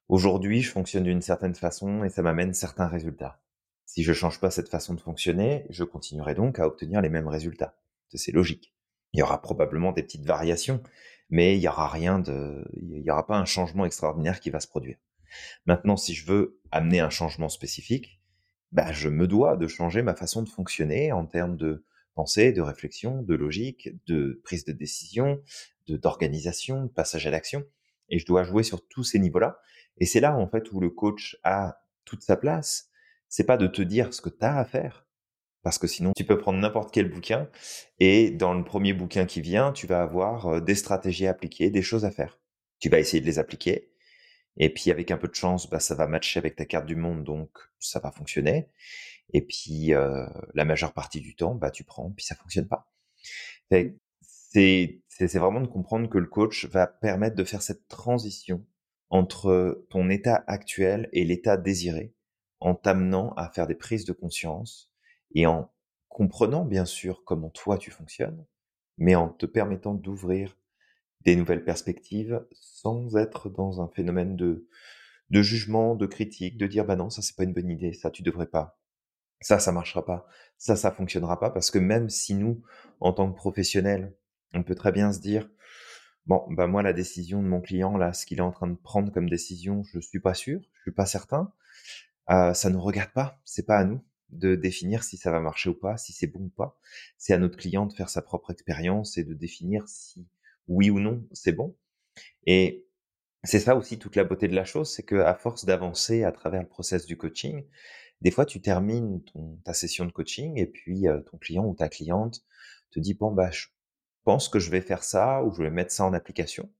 [0.08, 3.40] aujourd'hui, je fonctionne d'une certaine façon et ça m'amène certains résultats.
[3.86, 7.28] Si je change pas cette façon de fonctionner, je continuerai donc à obtenir les mêmes
[7.28, 7.76] résultats.
[8.12, 8.74] C'est logique.
[9.12, 10.82] Il y aura probablement des petites variations,
[11.30, 14.60] mais il y aura rien de, il y aura pas un changement extraordinaire qui va
[14.60, 14.98] se produire.
[15.66, 18.20] Maintenant, si je veux amener un changement spécifique,
[18.72, 22.60] bah, je me dois de changer ma façon de fonctionner en termes de pensée, de
[22.60, 25.40] réflexion, de logique, de prise de décision,
[25.86, 27.64] de d'organisation, de passage à l'action.
[28.08, 29.58] Et je dois jouer sur tous ces niveaux-là.
[29.98, 32.90] Et c'est là, en fait, où le coach a toute sa place.
[33.28, 35.06] C'est pas de te dire ce que tu as à faire.
[35.62, 37.48] Parce que sinon, tu peux prendre n'importe quel bouquin
[37.98, 41.70] et dans le premier bouquin qui vient, tu vas avoir euh, des stratégies à appliquer,
[41.70, 42.38] des choses à faire.
[42.80, 43.90] Tu vas essayer de les appliquer.
[44.58, 46.96] Et puis, avec un peu de chance, bah, ça va matcher avec ta carte du
[46.96, 48.68] monde, donc ça va fonctionner.
[49.32, 52.90] Et puis, euh, la majeure partie du temps, bah, tu prends, puis ça fonctionne pas.
[53.70, 58.64] C'est vraiment de comprendre que le coach va permettre de faire cette transition
[59.14, 62.12] entre ton état actuel et l'état désiré,
[62.58, 64.90] en t'amenant à faire des prises de conscience
[65.36, 65.70] et en
[66.08, 68.44] comprenant bien sûr comment toi tu fonctionnes,
[68.98, 70.58] mais en te permettant d'ouvrir
[71.20, 74.66] des nouvelles perspectives sans être dans un phénomène de,
[75.30, 78.10] de jugement, de critique, de dire bah non, ça c'est pas une bonne idée, ça
[78.10, 78.80] tu devrais pas.
[79.40, 80.26] Ça, ça marchera pas.
[80.58, 82.64] Ça, ça fonctionnera pas parce que même si nous,
[82.98, 84.12] en tant que professionnels,
[84.54, 85.48] on peut très bien se dire
[86.26, 88.76] bon, bah moi la décision de mon client là, ce qu'il est en train de
[88.76, 91.52] prendre comme décision, je suis pas sûr, je suis pas certain.
[92.30, 95.70] Euh, ça nous regarde pas, c'est pas à nous de définir si ça va marcher
[95.70, 96.78] ou pas, si c'est bon ou pas.
[97.18, 100.26] C'est à notre client de faire sa propre expérience et de définir si
[100.68, 101.76] oui ou non c'est bon.
[102.46, 102.86] Et
[103.44, 106.32] c'est ça aussi toute la beauté de la chose, c'est que à force d'avancer à
[106.32, 107.64] travers le process du coaching,
[108.22, 111.74] des fois tu termines ton, ta session de coaching et puis euh, ton client ou
[111.74, 112.44] ta cliente
[112.90, 113.66] te dit bon bah je
[114.24, 116.70] pense que je vais faire ça ou je vais mettre ça en application.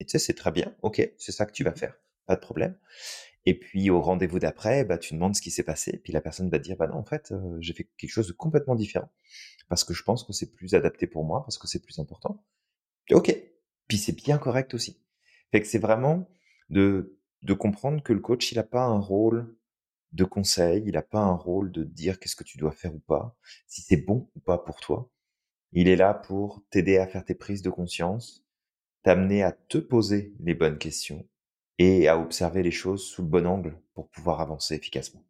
[0.00, 1.76] Et tu sais c'est très bien, ok c'est ça que tu vas mmh.
[1.76, 1.94] faire,
[2.26, 2.76] pas de problème.
[3.44, 6.20] Et puis au rendez-vous d'après, bah, tu demandes ce qui s'est passé, et puis la
[6.20, 8.74] personne va te dire bah non en fait euh, j'ai fait quelque chose de complètement
[8.74, 9.10] différent
[9.68, 12.44] parce que je pense que c'est plus adapté pour moi, parce que c'est plus important.
[13.10, 13.36] Ok,
[13.88, 15.00] puis c'est bien correct aussi.
[15.52, 16.28] Fait que c'est vraiment
[16.70, 19.54] de de comprendre que le coach il a pas un rôle
[20.12, 22.98] de conseil, il a pas un rôle de dire qu'est-ce que tu dois faire ou
[23.00, 25.10] pas, si c'est bon ou pas pour toi.
[25.78, 28.42] Il est là pour t'aider à faire tes prises de conscience,
[29.02, 31.28] t'amener à te poser les bonnes questions
[31.78, 35.22] et à observer les choses sous le bon angle pour pouvoir avancer efficacement.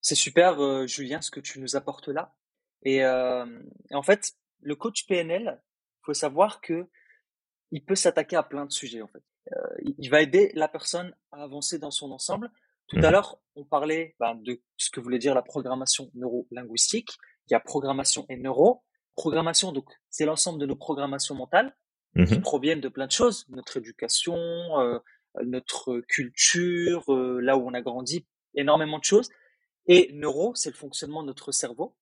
[0.00, 2.34] C'est super, euh, Julien, ce que tu nous apportes là.
[2.82, 3.44] Et, euh,
[3.90, 5.62] en fait, le coach PNL,
[6.00, 6.88] faut savoir que
[7.70, 9.02] il peut s'attaquer à plein de sujets.
[9.02, 12.50] En fait, euh, il va aider la personne à avancer dans son ensemble.
[12.86, 17.18] Tout à mmh l'heure, on parlait ben, de ce que voulait dire la programmation neuro-linguistique.
[17.48, 18.82] Il y a programmation et neuro.
[19.16, 21.74] Programmation, donc, c'est l'ensemble de nos programmations mentales
[22.26, 24.36] qui mmh proviennent de plein de choses, notre éducation,
[24.78, 25.00] euh,
[25.44, 28.24] notre culture, euh, là où on a grandi,
[28.54, 29.30] énormément de choses.
[29.86, 31.96] Et neuro, c'est le fonctionnement de notre cerveau.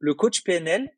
[0.00, 0.90] Le coach PNL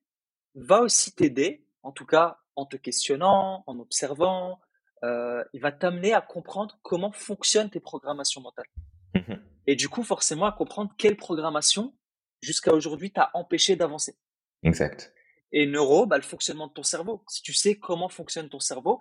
[0.55, 4.59] va aussi t'aider, en tout cas en te questionnant, en observant,
[5.05, 8.67] euh, il va t'amener à comprendre comment fonctionnent tes programmations mentales.
[9.15, 9.35] Mmh
[9.67, 11.95] Et du coup, forcément, à comprendre quelle programmation,
[12.41, 14.17] jusqu'à aujourd'hui, t'a empêché d'avancer.
[14.63, 15.13] Exact.
[15.59, 17.25] Et neuro, bah, le fonctionnement de ton cerveau.
[17.29, 19.01] Si tu sais comment fonctionne ton cerveau,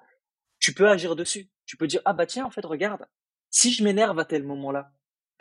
[0.58, 1.50] tu peux agir dessus.
[1.66, 3.06] Tu peux dire, ah bah tiens, en fait, regarde,
[3.50, 4.90] si je m'énerve à tel moment-là,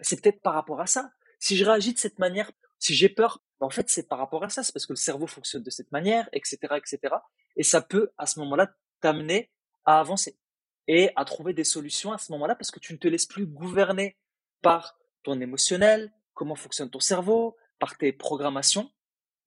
[0.00, 1.12] c'est peut-être par rapport à ça.
[1.38, 2.50] Si je réagis de cette manière,
[2.81, 4.64] si j'ai peur, bah, en fait, c'est par rapport à ça.
[4.64, 7.14] C'est parce que le cerveau fonctionne de cette manière, etc., etc.
[7.55, 9.53] Et ça peut, à ce moment-là, t'amener
[9.85, 10.37] à avancer
[10.88, 13.46] et à trouver des solutions à ce moment-là parce que tu ne te laisses plus
[13.46, 14.16] gouverner
[14.62, 18.90] par ton émotionnel, comment fonctionne ton cerveau, par tes programmations,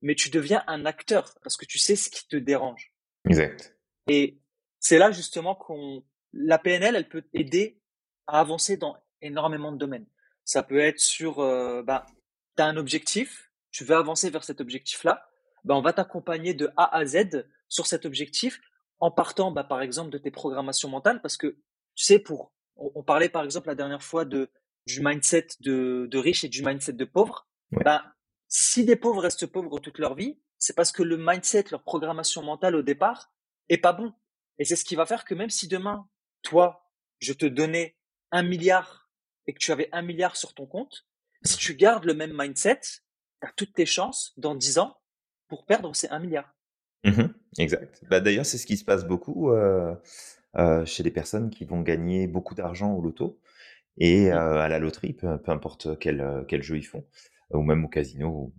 [0.02, 2.94] mais tu deviens un acteur parce que tu sais ce qui te dérange.
[3.26, 3.78] Exact.
[4.08, 4.40] Et
[4.80, 7.82] c'est là justement qu'on la PNL, elle peut aider
[8.28, 10.06] à avancer dans énormément de domaines.
[10.44, 12.06] Ça peut être sur, euh, bah,
[12.56, 15.28] tu as un objectif, tu veux avancer vers cet objectif-là,
[15.64, 18.62] bah, on va t'accompagner de A à Z sur cet objectif
[19.00, 21.58] en partant, bah, par exemple, de tes programmations mentales, parce que
[21.96, 24.50] tu sais, pour, on, parlait par exemple la dernière fois de
[24.86, 27.48] du mindset de, de riche et du mindset de pauvre.
[27.72, 28.06] Bah,
[28.48, 32.44] si des pauvres restent pauvres toute leur vie, c'est parce que le mindset, leur programmation
[32.44, 33.32] mentale au départ,
[33.70, 34.14] est pas bon.
[34.60, 36.08] Et c'est ce qui va faire que même si demain,
[36.42, 37.98] toi, je te donnais
[38.32, 39.10] un milliard
[39.46, 41.08] et que tu avais un milliard sur ton compte,
[41.44, 44.98] si tu gardes le même mindset, tu as toutes tes chances dans dix ans
[45.48, 46.54] pour perdre ces un milliard.
[47.04, 47.28] Mmh
[47.60, 48.04] exact.
[48.10, 49.96] Bah, d'ailleurs, c'est ce qui se passe beaucoup euh,
[50.58, 53.40] euh, chez les personnes qui vont gagner beaucoup d'argent au loto
[53.98, 57.06] et euh, à la loterie, peu, importe quel, quel jeu ils font,
[57.52, 58.54] ou même au casino,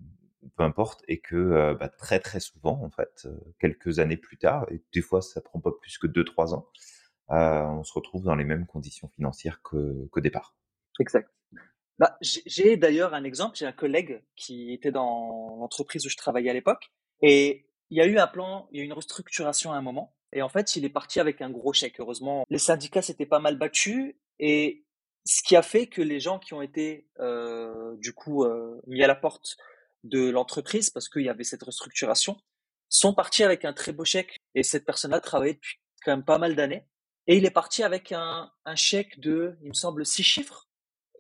[0.57, 3.29] peu importe, et que bah, très très souvent, en fait,
[3.61, 6.68] quelques années plus tard, et des fois ça prend pas plus que 2-3 ans,
[7.29, 10.57] on se retrouve dans les mêmes conditions financières qu'au départ.
[11.01, 11.31] Exact.
[11.98, 16.51] Bah, j'ai d'ailleurs un exemple, j'ai un collègue qui était dans l'entreprise où je travaillais
[16.51, 19.72] à l'époque, et il y a eu un plan, il y a eu une restructuration
[19.72, 20.14] à un moment.
[20.35, 22.01] Et en fait, il est parti avec un gros chèque.
[22.01, 24.14] Heureusement, les syndicats s'étaient pas mal battus.
[24.38, 24.85] Et
[25.24, 29.02] ce qui a fait que les gens qui ont été, euh, du coup, euh, mis
[29.02, 29.57] à la porte
[30.04, 32.37] de l'entreprise, parce qu'il y avait cette restructuration,
[32.88, 34.38] sont partis avec un très beau chèque.
[34.54, 36.87] Et cette personne-là travaillait depuis quand même pas mal d'années.
[37.26, 40.68] Et il est parti avec un, un chèque de, il me semble, six chiffres.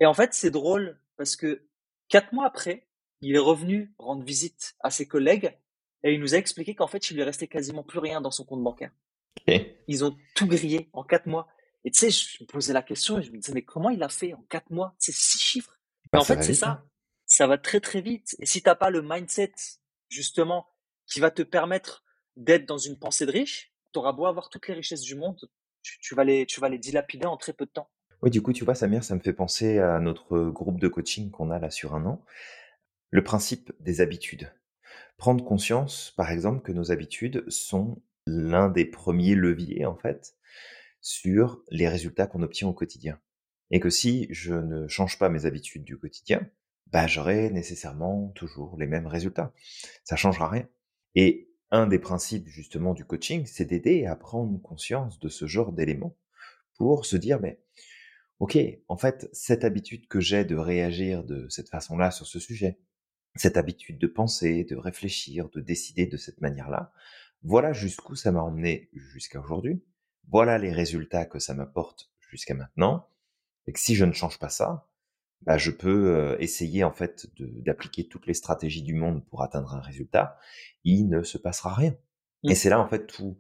[0.00, 1.66] Et en fait, c'est drôle parce que
[2.08, 2.88] quatre mois après,
[3.20, 5.58] il est revenu rendre visite à ses collègues
[6.04, 8.44] et il nous a expliqué qu'en fait, il lui restait quasiment plus rien dans son
[8.44, 8.92] compte bancaire.
[9.86, 11.48] Ils ont tout grillé en quatre mois.
[11.88, 14.02] Et tu sais, je me posais la question et je me disais, mais comment il
[14.02, 15.80] a fait en quatre mois C'est six chiffres?
[16.12, 16.54] Bah, en fait, c'est hein.
[16.54, 16.84] ça.
[17.24, 18.36] Ça va très très vite.
[18.40, 19.54] Et si t'as pas le mindset,
[20.10, 20.66] justement,
[21.06, 22.04] qui va te permettre
[22.36, 25.48] d'être dans une pensée de riche, tu auras beau avoir toutes les richesses du monde,
[25.80, 27.88] tu, vas les, tu vas les dilapider en très peu de temps.
[28.20, 31.30] Oui, du coup, tu vois, Samir, ça me fait penser à notre groupe de coaching
[31.30, 32.22] qu'on a là sur un an.
[33.08, 34.52] Le principe des habitudes.
[35.16, 40.34] Prendre conscience, par exemple, que nos habitudes sont l'un des premiers leviers, en fait,
[41.00, 43.20] sur les résultats qu'on obtient au quotidien.
[43.70, 46.48] Et que si je ne change pas mes habitudes du quotidien,
[46.86, 49.52] bah, j'aurai nécessairement toujours les mêmes résultats.
[50.04, 50.66] Ça changera rien.
[51.14, 55.72] Et un des principes, justement, du coaching, c'est d'aider à prendre conscience de ce genre
[55.72, 56.16] d'éléments
[56.78, 57.60] pour se dire, mais,
[58.38, 58.58] ok,
[58.88, 62.78] en fait, cette habitude que j'ai de réagir de cette façon-là sur ce sujet,
[63.34, 66.92] cette habitude de penser, de réfléchir, de décider de cette manière-là,
[67.42, 69.82] voilà jusqu'où ça m'a emmené jusqu'à aujourd'hui,
[70.30, 73.08] voilà les résultats que ça m'apporte jusqu'à maintenant,
[73.66, 74.88] et que si je ne change pas ça,
[75.42, 79.74] bah, je peux euh, essayer en fait d'appliquer toutes les stratégies du monde pour atteindre
[79.74, 80.38] un résultat,
[80.84, 81.94] il ne se passera rien.
[82.44, 82.54] Et mmh.
[82.54, 83.38] c'est là en fait tout,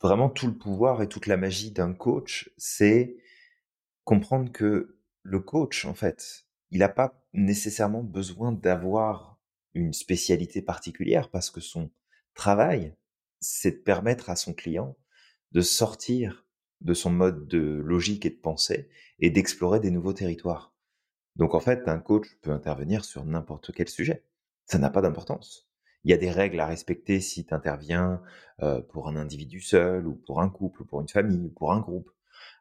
[0.00, 3.16] vraiment tout le pouvoir et toute la magie d'un coach, c'est
[4.04, 9.38] comprendre que le coach en fait, il n'a pas nécessairement besoin d'avoir
[9.74, 11.90] une spécialité particulière parce que son
[12.34, 12.94] travail,
[13.40, 14.96] c'est de permettre à son client
[15.52, 16.46] de sortir
[16.80, 18.88] de son mode de logique et de pensée
[19.20, 20.74] et d'explorer des nouveaux territoires.
[21.36, 24.24] Donc en fait, un coach peut intervenir sur n'importe quel sujet.
[24.66, 25.68] Ça n'a pas d'importance.
[26.04, 28.20] Il y a des règles à respecter si tu interviens
[28.62, 31.72] euh, pour un individu seul ou pour un couple, ou pour une famille ou pour
[31.72, 32.10] un groupe.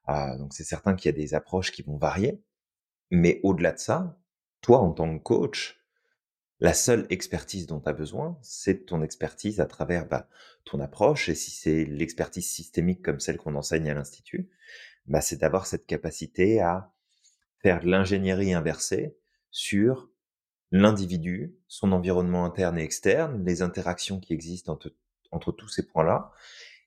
[0.09, 2.43] Euh, donc c'est certain qu'il y a des approches qui vont varier.
[3.09, 4.17] Mais au-delà de ça,
[4.61, 5.80] toi, en tant que coach,
[6.61, 10.29] la seule expertise dont tu as besoin, c'est ton expertise à travers bah,
[10.63, 11.27] ton approche.
[11.27, 14.47] Et si c'est l'expertise systémique comme celle qu'on enseigne à l'Institut,
[15.07, 16.93] bah, c'est d'avoir cette capacité à
[17.63, 19.17] faire de l'ingénierie inversée
[19.49, 20.11] sur
[20.71, 24.77] l'individu, son environnement interne et externe, les interactions qui existent
[25.31, 26.31] entre, tous ces points-là,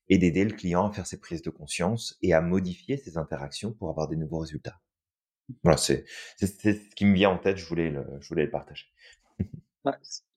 [0.08, 3.72] et d'aider le client à faire ses prises de conscience et à modifier ses interactions
[3.72, 4.80] pour avoir des nouveaux résultats.
[5.62, 6.06] Voilà, c'est
[6.38, 8.86] ce qui me vient en tête, je voulais le, je voulais le partager.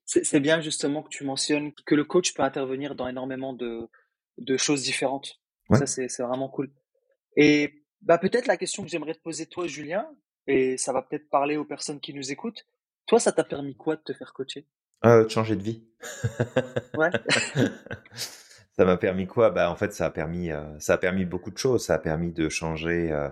[0.06, 3.88] C'est bien justement que tu mentionnes que le coach peut intervenir dans énormément de,
[4.38, 5.40] de choses différentes.
[5.74, 6.72] Ça, c'est vraiment cool.
[7.36, 10.08] Et bah, peut-être la question que j'aimerais te poser toi, Julien,
[10.48, 12.66] et ça va peut-être parler aux personnes qui nous écoutent.
[13.06, 14.66] Toi, ça t'a permis quoi de te faire coacher?
[15.06, 15.86] Euh, De changer de vie.
[16.98, 17.10] ouais.
[18.14, 19.50] ça m'a permis quoi?
[19.50, 21.86] Bah en fait, ça a permis, euh, ça a permis beaucoup de choses.
[21.86, 23.12] Ça a permis de changer.
[23.12, 23.30] Euh,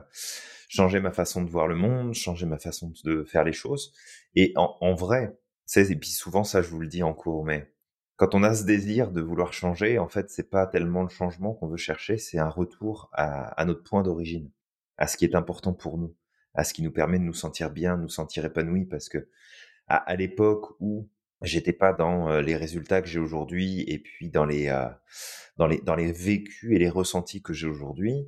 [0.67, 3.93] changer ma façon de voir le monde, changer ma façon de faire les choses.
[4.35, 5.37] Et en, en vrai,
[5.75, 7.71] et puis souvent ça je vous le dis en cours, mais
[8.15, 11.53] quand on a ce désir de vouloir changer, en fait c'est pas tellement le changement
[11.53, 14.51] qu'on veut chercher, c'est un retour à, notre point d'origine,
[14.97, 16.15] à ce qui est important pour nous,
[16.53, 19.29] à ce qui nous permet de nous sentir bien, de nous sentir épanouis, parce que
[19.87, 21.09] à, à l'époque où
[21.41, 24.87] j'étais pas dans euh, les résultats que j'ai aujourd'hui et puis dans les euh,
[25.57, 28.27] dans les dans les vécus et les ressentis que j'ai aujourd'hui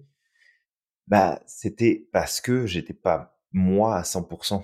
[1.08, 4.63] bah, c'était parce que j'étais pas moi à 100%.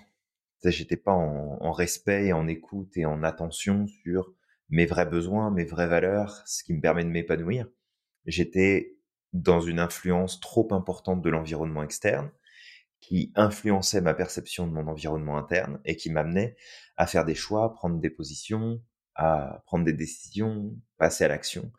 [0.71, 4.33] J'étais pas en, respect et en écoute et en attention sur
[4.69, 7.67] mes vrais besoins, mes vraies valeurs, ce qui me permet de m'épanouir.
[8.25, 8.97] J'étais
[9.33, 12.31] dans une influence trop importante de l'environnement externe
[12.99, 16.55] qui influençait ma perception de mon environnement interne et qui m'amenait
[16.95, 18.81] à faire des choix, prendre des positions,
[19.15, 21.71] à prendre des décisions, passer à l'action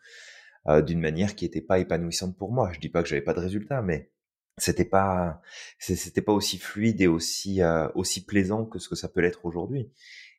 [0.68, 2.73] euh, d'une manière qui n'était pas épanouissante pour moi.
[2.73, 4.11] Je dis pas que j'avais pas de résultats, mais
[4.58, 5.42] c'était pas
[5.78, 9.44] c'était pas aussi fluide et aussi euh, aussi plaisant que ce que ça peut l'être
[9.46, 9.90] aujourd'hui.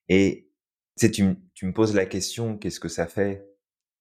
[0.10, 0.50] Et
[1.00, 3.48] tu, tu, tu me poses la question qu'est-ce que ça fait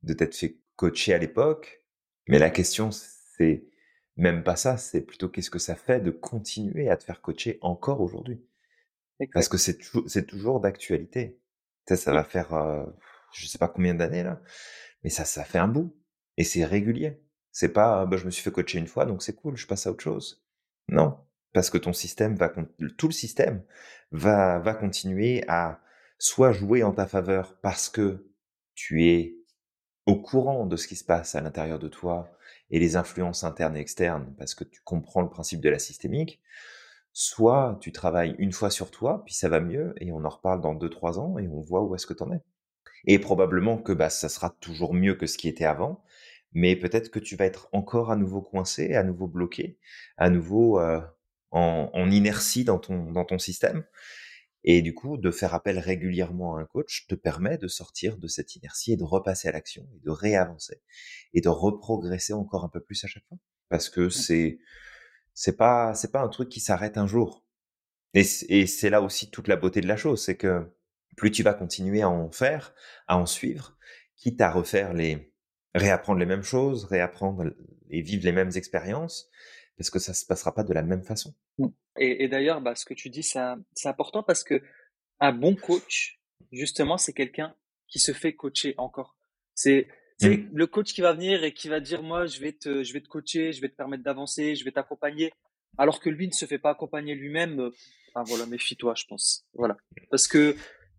[0.02, 1.82] de t'être fait coacher à l'époque?
[2.28, 3.66] Mais la question c'est
[4.16, 7.58] même pas ça, c'est plutôt qu'est-ce que ça fait de continuer à te faire coacher
[7.62, 8.40] encore aujourd'hui?
[9.32, 11.38] Parce que c'est c'est toujours d'actualité.
[11.88, 12.84] Ça, ça va faire euh,
[13.34, 14.42] je sais pas combien d'années là,
[15.04, 15.96] mais ça ça fait un bout
[16.38, 17.23] et c'est régulier.
[17.54, 19.86] C'est pas, bah, je me suis fait coacher une fois, donc c'est cool, je passe
[19.86, 20.44] à autre chose.
[20.88, 21.16] Non,
[21.52, 22.52] parce que ton système va,
[22.98, 23.62] tout le système
[24.10, 25.80] va, va continuer à
[26.18, 28.28] soit jouer en ta faveur parce que
[28.74, 29.36] tu es
[30.04, 32.28] au courant de ce qui se passe à l'intérieur de toi
[32.70, 36.42] et les influences internes et externes parce que tu comprends le principe de la systémique,
[37.12, 40.60] soit tu travailles une fois sur toi, puis ça va mieux et on en reparle
[40.60, 42.42] dans 2-3 ans et on voit où est-ce que tu en es.
[43.06, 46.02] Et probablement que bah, ça sera toujours mieux que ce qui était avant,
[46.54, 49.78] mais peut-être que tu vas être encore à nouveau coincé, à nouveau bloqué,
[50.16, 51.00] à nouveau euh,
[51.50, 53.84] en, en, inertie dans ton, dans ton système.
[54.62, 58.28] Et du coup, de faire appel régulièrement à un coach te permet de sortir de
[58.28, 60.80] cette inertie et de repasser à l'action et de réavancer
[61.34, 63.38] et de reprogresser encore un peu plus à chaque fois.
[63.68, 64.58] Parce que c'est
[65.34, 67.44] c'est pas c'est pas un truc qui s'arrête un jour.
[68.14, 70.72] Et, et c'est là aussi toute la beauté de la chose, c'est que
[71.16, 72.74] plus tu vas continuer à en faire,
[73.08, 73.76] à en suivre,
[74.16, 75.33] quitte à refaire les
[75.74, 77.52] réapprendre les mêmes choses, réapprendre
[77.90, 79.28] et vivre les mêmes expériences,
[79.76, 81.34] parce que ça se passera pas de la même façon.
[81.58, 81.68] Mmh.
[81.98, 84.62] Et, et d'ailleurs, bah, ce que tu dis, c'est important parce que
[85.20, 86.20] un bon coach,
[86.52, 87.54] justement, c'est quelqu'un
[87.88, 89.16] qui se fait coacher encore.
[89.54, 89.86] C'est
[90.20, 90.50] mmh.
[90.52, 93.00] le coach qui va venir et qui va dire moi je vais te je vais
[93.00, 95.32] te coacher, je vais te permettre d'avancer, je vais t'accompagner,
[95.78, 97.60] alors que lui ne se fait pas accompagner lui-même.
[97.60, 97.70] Euh,
[98.12, 99.46] enfin voilà, méfie-toi, je pense.
[99.54, 99.76] Voilà,
[100.10, 100.56] parce que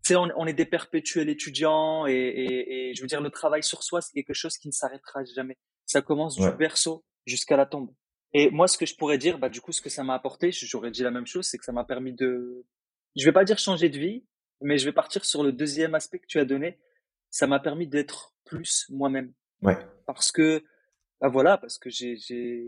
[0.08, 3.63] sais, on, on, est des perpétuels étudiants et, et, et, je veux dire le travail
[3.63, 5.58] sur soi, c'est quelque chose qui ne s'arrêtera jamais.
[5.86, 7.94] Ça commence du berceau jusqu'à la tombe.
[8.34, 10.52] Et moi, ce que je pourrais dire, bah, du coup, ce que ça m'a apporté,
[10.52, 12.65] j'aurais dit la même chose, c'est que ça m'a permis de,
[13.15, 14.26] je vais pas dire changer de vie,
[14.62, 16.80] mais je vais partir sur le deuxième aspect que tu as donné.
[17.30, 19.34] Ça m'a permis d'être plus moi-même.
[19.62, 19.78] Ouais.
[20.06, 20.63] Parce que,
[21.22, 22.65] bah voilà, parce que j'ai, j'ai,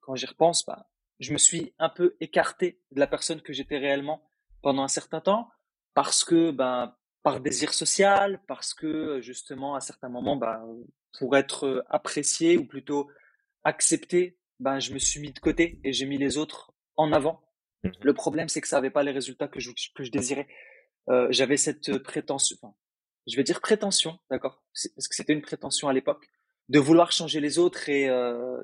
[0.00, 0.86] quand j'y repense, bah,
[1.18, 4.28] je me suis un peu écarté de la personne que j'étais réellement
[4.62, 5.48] pendant un certain temps,
[5.96, 10.62] parce que, bah, par désir social, parce que justement, à certains moments, bah,
[11.18, 13.10] pour être apprécié ou plutôt
[13.64, 17.42] accepté ben, je me suis mis de côté et j'ai mis les autres en avant.
[17.82, 20.46] Mmh Le problème, c'est que ça n'avait pas les résultats que je, que je désirais.
[21.08, 22.74] Euh, j'avais cette prétention, enfin,
[23.26, 26.28] je vais dire prétention, d'accord, parce que c'était une prétention à l'époque,
[26.68, 28.62] de vouloir changer les autres et euh,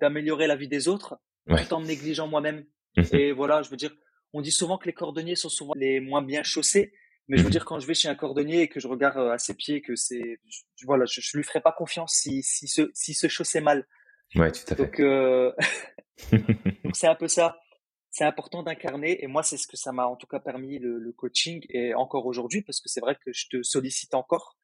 [0.00, 2.64] d'améliorer la vie des autres, tout en me négligeant moi-même.
[2.96, 3.94] Mmh et voilà, je veux dire,
[4.34, 6.92] on dit souvent que les cordonniers sont souvent les moins bien chaussés,
[7.28, 9.16] mais je veux mmh dire, quand je vais chez un cordonnier et que je regarde
[9.16, 10.38] euh, à ses pieds que c'est,
[10.84, 13.86] voilà, je, je lui ferai pas confiance si, si se, si se chaussait mal.
[14.34, 14.82] Ouais, tout à fait.
[14.82, 15.52] Donc, euh...
[16.92, 17.58] c'est un peu ça.
[18.10, 20.98] C'est important d'incarner et moi c'est ce que ça m'a en tout cas permis le,
[20.98, 24.56] le coaching et encore aujourd'hui parce que c'est vrai que je te sollicite encore.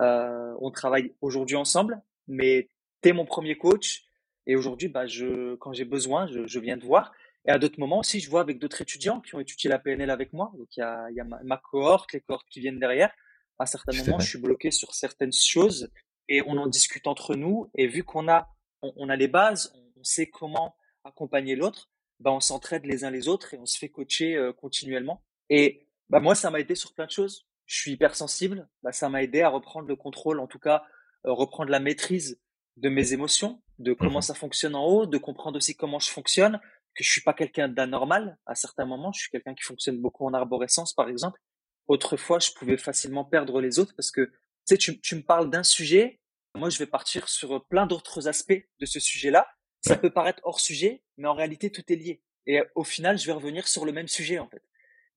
[0.00, 2.70] Euh, on travaille aujourd'hui ensemble, mais
[3.02, 4.04] tu es mon premier coach
[4.46, 7.12] et aujourd'hui bah je quand j'ai besoin je, je, viens te voir
[7.46, 10.10] et à d'autres moments aussi je vois avec d'autres étudiants qui ont étudié la PNL
[10.10, 12.60] avec moi donc il y a, il y a ma, ma, cohorte, les cohortes qui
[12.60, 13.12] viennent derrière.
[13.58, 15.90] À certains moments je suis bloqué sur certaines choses
[16.28, 18.48] et on en discute entre nous et vu qu'on a
[18.82, 23.28] on, a les bases, on, sait comment accompagner l'autre, bah on s'entraide les uns les
[23.28, 25.22] autres et on se fait coacher euh, continuellement.
[25.48, 27.46] Et bah moi, ça m'a aidé sur plein de choses.
[27.64, 30.84] Je suis hypersensible, bah ça m'a aidé à reprendre le contrôle, en tout cas
[31.26, 32.40] euh, reprendre la maîtrise
[32.76, 36.10] de mes émotions, de comment mmh ça fonctionne en haut, de comprendre aussi comment je
[36.10, 36.60] fonctionne,
[36.96, 38.38] que je suis pas quelqu'un d'anormal.
[38.46, 41.40] À certains moments, je suis quelqu'un qui fonctionne beaucoup en arborescence, par exemple.
[41.86, 45.50] Autrefois, je pouvais facilement perdre les autres parce que tu sais, tu, tu me parles
[45.50, 46.20] d'un sujet
[46.56, 49.46] moi, je vais partir sur plein d'autres aspects de ce sujet-là.
[49.82, 52.22] Ça peut paraître hors sujet, mais en réalité, tout est lié.
[52.46, 54.62] Et au final, je vais revenir sur le même sujet, en fait.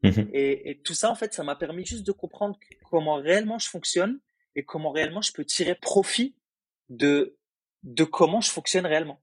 [0.02, 2.58] Mmh et, et, tout ça, en fait, ça m'a permis juste de comprendre
[2.90, 4.20] comment réellement je fonctionne
[4.56, 6.38] et comment réellement je peux tirer profit
[6.88, 7.38] de,
[7.84, 9.22] de comment je fonctionne réellement.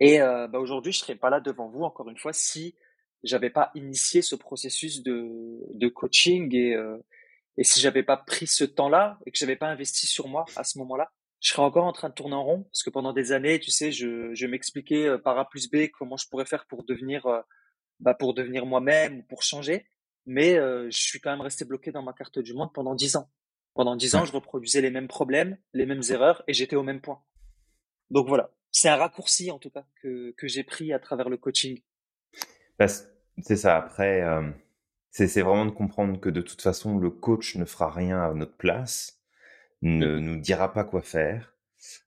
[0.00, 2.74] Et euh, bah aujourd'hui, je serais pas là devant vous, encore une fois, si
[3.22, 6.96] j'avais pas initié ce processus de, de coaching et, euh,
[7.58, 10.64] et si j'avais pas pris ce temps-là et que j'avais pas investi sur moi à
[10.64, 11.10] ce moment-là
[11.40, 13.70] je serais encore en train de tourner en rond parce que pendant des années, tu
[13.70, 17.26] sais, je, je m'expliquais euh, par A plus B comment je pourrais faire pour devenir,
[17.26, 17.40] euh,
[17.98, 19.86] bah, pour devenir moi-même ou pour changer.
[20.26, 23.16] Mais euh, je suis quand même resté bloqué dans ma carte du monde pendant dix
[23.16, 23.30] ans.
[23.74, 27.00] Pendant dix ans, je reproduisais les mêmes problèmes, les mêmes erreurs et j'étais au même
[27.00, 27.22] point.
[28.10, 31.36] Donc voilà, c'est un raccourci en tout cas que, que j'ai pris à travers le
[31.36, 31.80] coaching.
[32.78, 32.86] Bah,
[33.42, 33.76] c'est ça.
[33.76, 34.22] Après,
[35.10, 38.56] c'est vraiment de comprendre que de toute façon, le coach ne fera rien à notre
[38.56, 39.20] place
[39.82, 41.54] ne nous dira pas quoi faire,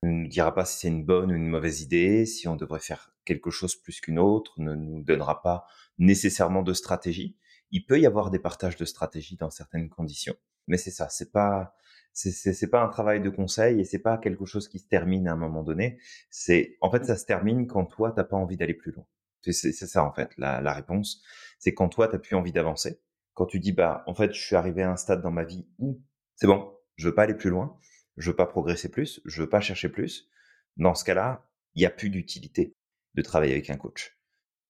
[0.03, 2.79] ne nous dira pas si c'est une bonne ou une mauvaise idée, si on devrait
[2.79, 5.65] faire quelque chose plus qu'une autre, ne nous donnera pas
[5.97, 7.37] nécessairement de stratégie.
[7.71, 10.35] Il peut y avoir des partages de stratégie dans certaines conditions,
[10.67, 11.75] mais c'est ça, c'est pas
[12.13, 15.33] c'est pas un travail de conseil et c'est pas quelque chose qui se termine à
[15.33, 15.99] un moment donné.
[16.29, 19.05] C'est en fait ça se termine quand toi t'as pas envie d'aller plus loin.
[19.41, 21.21] C'est ça en fait la, la réponse.
[21.59, 23.01] C'est quand toi t'as plus envie d'avancer.
[23.33, 25.67] Quand tu dis bah en fait je suis arrivé à un stade dans ma vie
[25.79, 26.01] où
[26.35, 27.77] c'est bon, je veux pas aller plus loin,
[28.17, 30.29] je veux pas progresser plus, je veux pas chercher plus.
[30.77, 32.75] Dans ce cas-là, il n'y a plus d'utilité
[33.15, 34.17] de travailler avec un coach.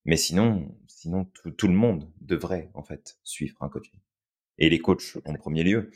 [0.06, 1.26] Mais sinon, sinon
[1.58, 4.00] tout, le monde devrait en fait suivre un coaching.
[4.58, 5.92] Et les coachs en premier lieu,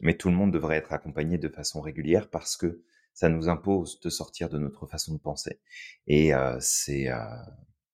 [0.00, 2.82] mais tout le monde devrait être accompagné de façon régulière parce que
[3.12, 5.60] ça nous impose de sortir de notre façon de penser.
[6.06, 7.08] Et c'est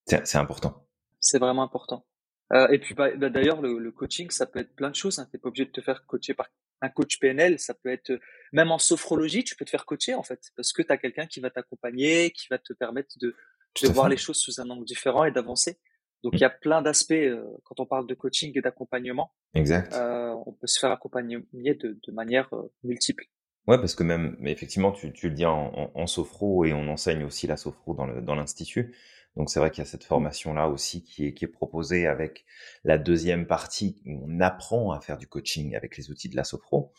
[0.07, 0.87] c'est important.
[1.21, 2.07] C'est vraiment important.
[2.53, 5.19] Euh, et puis bah, bah, d'ailleurs, le, le, coaching, ça peut être plein de choses.
[5.19, 5.27] Hein.
[5.31, 6.49] Tu n'es pas obligé de te faire coacher par
[6.81, 7.59] un coach PNL.
[7.59, 8.21] Ça peut être
[8.53, 11.27] même en sophrologie, tu peux te faire coacher en fait, parce que tu as quelqu'un
[11.27, 13.35] qui va t'accompagner, qui va te permettre de,
[13.83, 15.81] de voir les choses sous un angle différent et d'avancer.
[16.27, 19.33] Donc il y a plein d'aspects euh, quand on parle de coaching et d'accompagnement.
[19.55, 19.95] Exact.
[19.95, 23.27] Euh, on peut se faire accompagner de, de manière euh, multiple.
[23.69, 26.89] Ouais, parce que même, effectivement, tu, tu le dis en, en, en, sophro et on
[26.89, 28.97] enseigne aussi la sophro dans l'institut.
[29.37, 32.45] Donc c'est vrai qu'il y a cette formation-là aussi qui est, qui est proposée avec
[32.83, 36.43] la deuxième partie où on apprend à faire du coaching avec les outils de la
[36.43, 36.93] Sophro,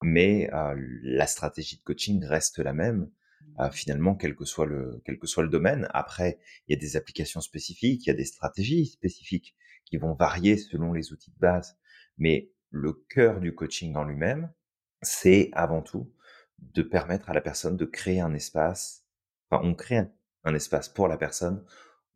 [0.00, 0.48] mais
[1.02, 3.10] la stratégie de coaching reste la même.
[3.58, 5.88] Euh, finalement, quel que soit le quel que soit le domaine.
[5.92, 10.14] Après, il y a des applications spécifiques, il y a des stratégies spécifiques qui vont
[10.14, 11.76] varier selon les outils de base,
[12.16, 14.52] mais le cœur du coaching en lui-même,
[15.02, 16.12] c'est avant tout
[16.58, 19.04] de permettre à la personne de créer un espace.
[19.50, 20.12] Enfin, on crée un
[20.44, 21.64] un espace pour la personne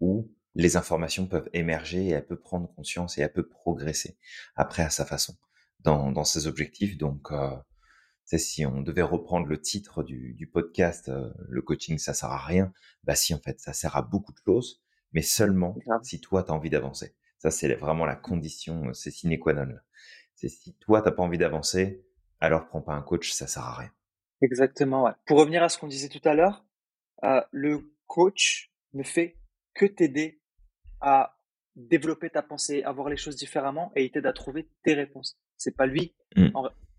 [0.01, 4.19] où les informations peuvent émerger et elle peut prendre conscience et elle peut progresser
[4.55, 5.37] après à sa façon
[5.81, 6.97] dans, dans ses objectifs.
[6.97, 7.51] Donc, euh,
[8.25, 12.39] si on devait reprendre le titre du, du podcast, euh, le coaching, ça sert à
[12.39, 12.73] rien.
[13.05, 16.51] Bah si, en fait, ça sert à beaucoup de choses, mais seulement si toi, tu
[16.51, 17.15] as envie d'avancer.
[17.39, 19.75] Ça, c'est vraiment la condition, c'est sine qua non.
[20.35, 22.05] C'est si toi, t'as pas envie d'avancer,
[22.41, 23.91] alors prends pas un coach, ça sert à rien.
[24.43, 25.13] Exactement, ouais.
[25.27, 26.65] Pour revenir à ce qu'on disait tout à l'heure,
[27.23, 29.39] euh, le coach ne fait
[29.75, 30.41] que t'aider
[31.01, 31.39] à
[31.77, 35.39] développer ta pensée, à voir les choses différemment et il t'aide à trouver tes réponses.
[35.57, 36.15] C'est pas lui.
[36.37, 36.49] Mm.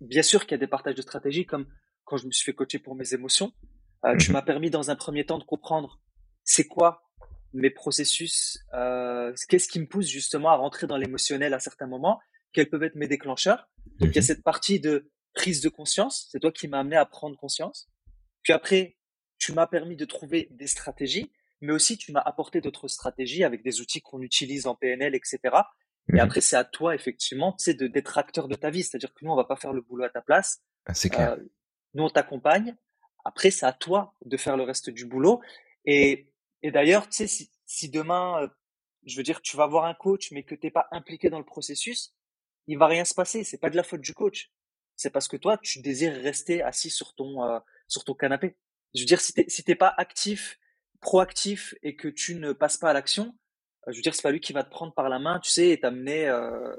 [0.01, 1.67] Bien sûr qu'il y a des partages de stratégie comme
[2.03, 3.53] quand je me suis fait coacher pour mes émotions.
[4.05, 4.33] Euh, Tu mm-hmm.
[4.33, 5.99] m'as permis dans un premier temps de comprendre
[6.43, 7.01] c'est quoi
[7.53, 12.19] mes processus, euh, qu'est-ce qui me pousse justement à rentrer dans l'émotionnel à certains moments,
[12.51, 13.69] quels peuvent être mes déclencheurs.
[13.99, 14.25] Donc il y a mm-hmm.
[14.25, 17.89] cette partie de prise de conscience, c'est toi qui m'as amené à prendre conscience.
[18.43, 18.97] Puis après,
[19.37, 21.31] tu m'as permis de trouver des stratégies,
[21.61, 25.39] mais aussi tu m'as apporté d'autres stratégies avec des outils qu'on utilise en PNL, etc.
[26.09, 26.19] Et mhm.
[26.19, 28.83] après, c'est à toi, effectivement, tu sais, d'être acteur de ta vie.
[28.83, 30.61] C'est-à-dire que nous, on va pas faire le boulot à ta place.
[30.85, 31.33] Ah, c'est clair.
[31.33, 31.37] Euh,
[31.93, 32.75] nous, on t'accompagne.
[33.23, 35.41] Après, c'est à toi de faire le reste du boulot.
[35.85, 36.31] Et,
[36.61, 38.47] et d'ailleurs, tu sais, si, si demain, euh,
[39.05, 41.45] je veux dire, tu vas voir un coach, mais que t'es pas impliqué dans le
[41.45, 42.13] processus,
[42.67, 43.43] il va rien se passer.
[43.43, 44.51] C'est pas de la faute du coach.
[44.95, 48.55] C'est parce que toi, tu désires rester assis sur ton, euh, sur ton canapé.
[48.93, 50.59] Je veux dire, si t'es si pas actif,
[51.01, 53.35] proactif et que tu ne passes pas à l'action,
[53.87, 55.69] je veux dire, c'est pas lui qui va te prendre par la main, tu sais,
[55.69, 56.75] et t'amener, euh,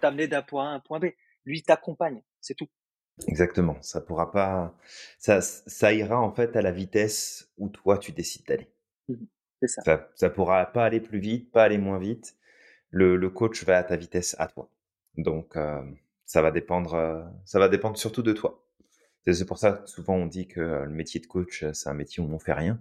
[0.00, 1.06] t'amener d'un point A à un point B.
[1.44, 2.68] Lui, t'accompagne, c'est tout.
[3.26, 3.76] Exactement.
[3.82, 4.76] Ça pourra pas,
[5.18, 8.68] ça, ça ira en fait à la vitesse où toi tu décides d'aller.
[9.08, 9.16] Mmh
[9.60, 9.82] c'est ça.
[9.84, 10.08] ça.
[10.14, 12.36] Ça pourra pas aller plus vite, pas aller moins vite.
[12.90, 14.70] Le, le coach va à ta vitesse à toi.
[15.16, 15.82] Donc, euh,
[16.24, 18.64] ça va dépendre, euh, ça va dépendre surtout de toi.
[19.26, 21.88] C'est pour ça que souvent on dit que euh, le métier de coach, euh, c'est
[21.88, 22.80] un métier où on fait rien.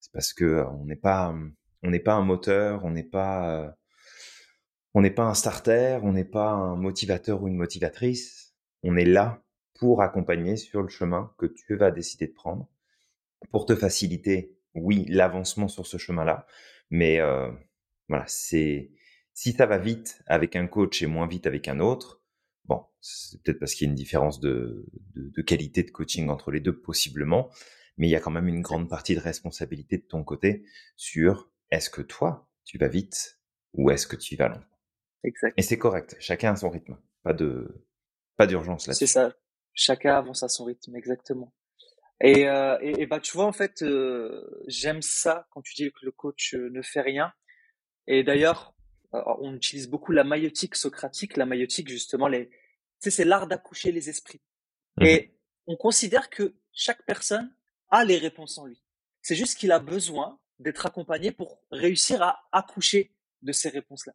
[0.00, 1.34] C'est parce que euh, on n'est pas,
[1.82, 3.76] on n'est pas un moteur, on n'est pas,
[4.94, 8.54] on n'est pas un starter, on n'est pas un motivateur ou une motivatrice.
[8.82, 9.42] On est là
[9.74, 12.68] pour accompagner sur le chemin que tu vas décider de prendre,
[13.50, 16.46] pour te faciliter, oui, l'avancement sur ce chemin-là.
[16.90, 17.50] Mais euh,
[18.08, 18.90] voilà, c'est
[19.34, 22.22] si ça va vite avec un coach et moins vite avec un autre,
[22.64, 26.28] Bon, c'est peut-être parce qu'il y a une différence de, de, de, qualité de coaching
[26.28, 27.50] entre les deux, possiblement,
[27.96, 30.64] mais il y a quand même une grande partie de responsabilité de ton côté
[30.96, 33.40] sur est-ce que toi, tu vas vite
[33.72, 34.62] ou est-ce que tu vas lent.
[35.24, 35.54] Exact.
[35.56, 37.86] Et c'est correct, chacun a son rythme, pas de
[38.36, 39.06] pas d'urgence là-dessus.
[39.06, 39.34] C'est ça,
[39.72, 41.52] chacun avance à son rythme, exactement.
[42.20, 46.04] Et, euh, et, bah tu vois en fait, euh, j'aime ça quand tu dis que
[46.04, 47.32] le coach euh, ne fait rien.
[48.06, 48.74] Et d'ailleurs,
[49.12, 51.36] on utilise beaucoup la maïotique socratique.
[51.36, 52.50] La maïotique, justement, les,
[52.98, 54.40] c'est l'art d'accoucher les esprits.
[54.96, 55.04] Mmh.
[55.04, 57.54] Et on considère que chaque personne
[57.90, 58.82] a les réponses en lui.
[59.20, 64.12] C'est juste qu'il a besoin d'être accompagné pour réussir à accoucher de ces réponses-là.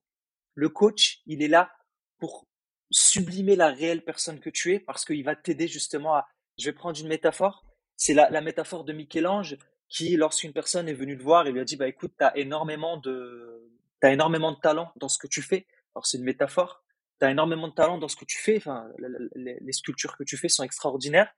[0.55, 1.71] Le coach, il est là
[2.17, 2.47] pour
[2.89, 6.27] sublimer la réelle personne que tu es parce qu'il va t'aider justement à,
[6.57, 9.57] je vais prendre une métaphore, c'est la, la métaphore de Michel-Ange
[9.89, 12.35] qui, lorsqu'une personne est venue le voir et lui a dit, bah écoute, tu as
[12.37, 13.71] énormément de,
[14.03, 15.65] énormément de talent dans ce que tu fais.
[15.95, 16.83] Alors c'est une métaphore.
[17.19, 18.57] Tu as énormément de talent dans ce que tu fais.
[18.57, 18.87] Enfin,
[19.35, 21.31] les, sculptures que tu fais sont extraordinaires.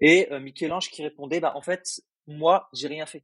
[0.00, 3.22] Et euh, Michel-Ange qui répondait, bah en fait, moi, j'ai rien fait.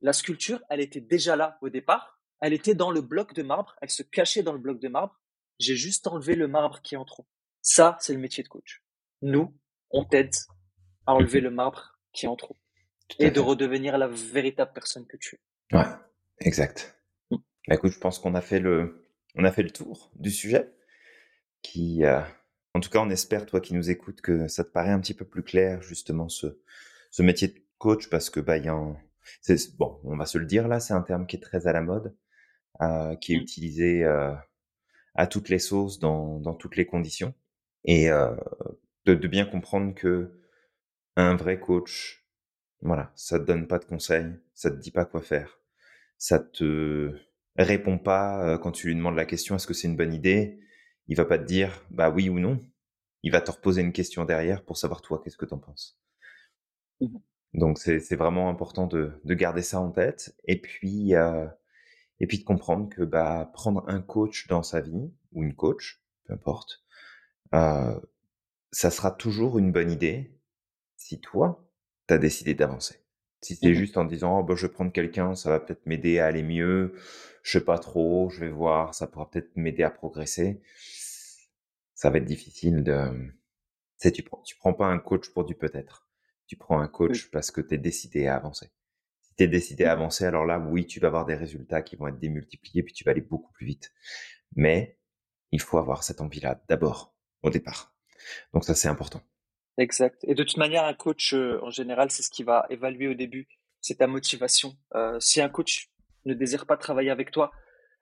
[0.00, 2.20] La sculpture, elle était déjà là au départ.
[2.40, 3.76] Elle était dans le bloc de marbre.
[3.82, 5.20] Elle se cachait dans le bloc de marbre.
[5.58, 7.26] J'ai juste enlevé le marbre qui est en trop.
[7.60, 8.82] Ça, c'est le métier de coach.
[9.20, 9.54] Nous,
[9.90, 10.34] on t'aide
[11.06, 12.56] à enlever le marbre qui est en trop
[13.18, 15.76] et de redevenir la véritable personne que tu es.
[15.76, 15.84] Ouais,
[16.38, 16.96] exact.
[17.30, 20.72] Bah, écoute, je pense qu'on a fait le, on a fait le tour du sujet.
[21.62, 22.22] Qui, euh,
[22.72, 25.12] en tout cas, on espère toi qui nous écoutes que ça te paraît un petit
[25.12, 26.58] peu plus clair justement ce,
[27.10, 28.96] ce métier de coach parce que bah il y a un...
[29.42, 31.72] c'est bon, on va se le dire là, c'est un terme qui est très à
[31.72, 32.14] la mode,
[32.82, 33.42] euh, qui est Mmh.
[33.42, 34.34] utilisé euh,
[35.14, 37.34] à toutes les sauces dans, dans toutes les conditions
[37.84, 38.34] et euh,
[39.06, 40.32] de, de bien comprendre que
[41.16, 42.26] un vrai coach,
[42.82, 45.60] voilà, ça te donne pas de conseils, ça te dit pas quoi faire,
[46.18, 47.14] ça te
[47.56, 50.60] répond pas quand tu lui demandes la question est-ce que c'est une bonne idée,
[51.08, 52.60] il va pas te dire bah oui ou non,
[53.24, 56.00] il va te reposer une question derrière pour savoir toi qu'est-ce que t'en penses.
[57.00, 57.20] Mmh
[57.54, 61.46] Donc c'est vraiment important de, de garder ça en tête et puis euh,
[62.20, 66.02] et puis de comprendre que bah prendre un coach dans sa vie ou une coach,
[66.24, 66.84] peu importe,
[67.54, 67.98] euh,
[68.72, 70.32] ça sera toujours une bonne idée
[70.96, 71.64] si toi
[72.06, 72.96] t'as décidé d'avancer.
[73.42, 75.86] Si c'est Mmh juste en disant oh, bah, je vais prendre quelqu'un, ça va peut-être
[75.86, 76.94] m'aider à aller mieux,
[77.42, 80.60] je sais pas trop, je vais voir, ça pourra peut-être m'aider à progresser.
[81.94, 83.32] Ça va être difficile de
[84.12, 86.09] tu prends, tu prends pas un coach pour du peut-être.
[86.50, 87.20] Tu prends un Oui.
[87.20, 88.72] coach parce que tu es décidé à avancer.
[89.22, 91.80] Si tu es décidé à Mmh avancer, alors là, oui, tu vas avoir des résultats
[91.80, 93.92] qui vont être démultipliés, puis tu vas aller beaucoup plus vite.
[94.56, 94.98] Mais
[95.52, 97.94] il faut avoir cette envie-là d'abord, au départ.
[98.52, 99.22] Donc ça, c'est important.
[99.78, 100.24] Exact.
[100.24, 103.14] Et de toute manière, un coach, heu, en général, c'est ce qui va évaluer au
[103.14, 103.48] début,
[103.80, 104.76] c'est ta motivation.
[104.94, 105.90] Heu, si un coach
[106.26, 107.50] ne désire pas travailler avec toi,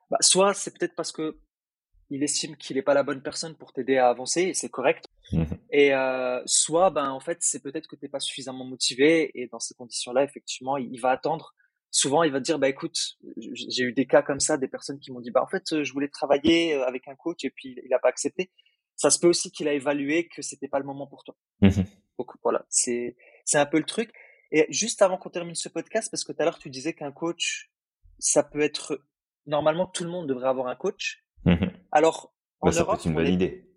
[0.09, 3.97] bah, soit c'est peut-être parce qu'il estime qu'il est pas la bonne personne pour t'aider
[3.97, 5.57] à avancer et c'est correct Mhm.
[5.71, 9.47] et heu, soit, ben, en fait, c'est peut-être que tu es pas suffisamment motivé et
[9.47, 11.53] dans ces conditions-là, effectivement, il il va attendre.
[11.91, 12.97] Souvent, il va te dire: «Bah, écoute»,
[13.37, 15.83] j'ai eu des cas comme ça, des personnes qui m'ont dit: «Bah, en fait, heu,
[15.83, 18.51] je voulais travailler, heu, avec un coach et puis il a pas accepté».
[18.95, 21.35] Ça se peut aussi qu'il a évalué que c'était pas le moment pour toi.
[21.61, 21.85] Mhm.
[22.19, 23.15] Donc voilà, c'est
[23.45, 24.11] c'est un peu le truc.
[24.51, 27.11] Et juste avant qu'on termine ce podcast, parce que tout à l'heure tu disais qu'un
[27.11, 27.71] coach,
[28.19, 29.01] ça peut être
[29.45, 31.23] normalement tout le monde devrait avoir un coach.
[31.45, 31.71] Mhm.
[31.91, 33.68] Alors Bah, en ça peut être Europe, une on bonne idée.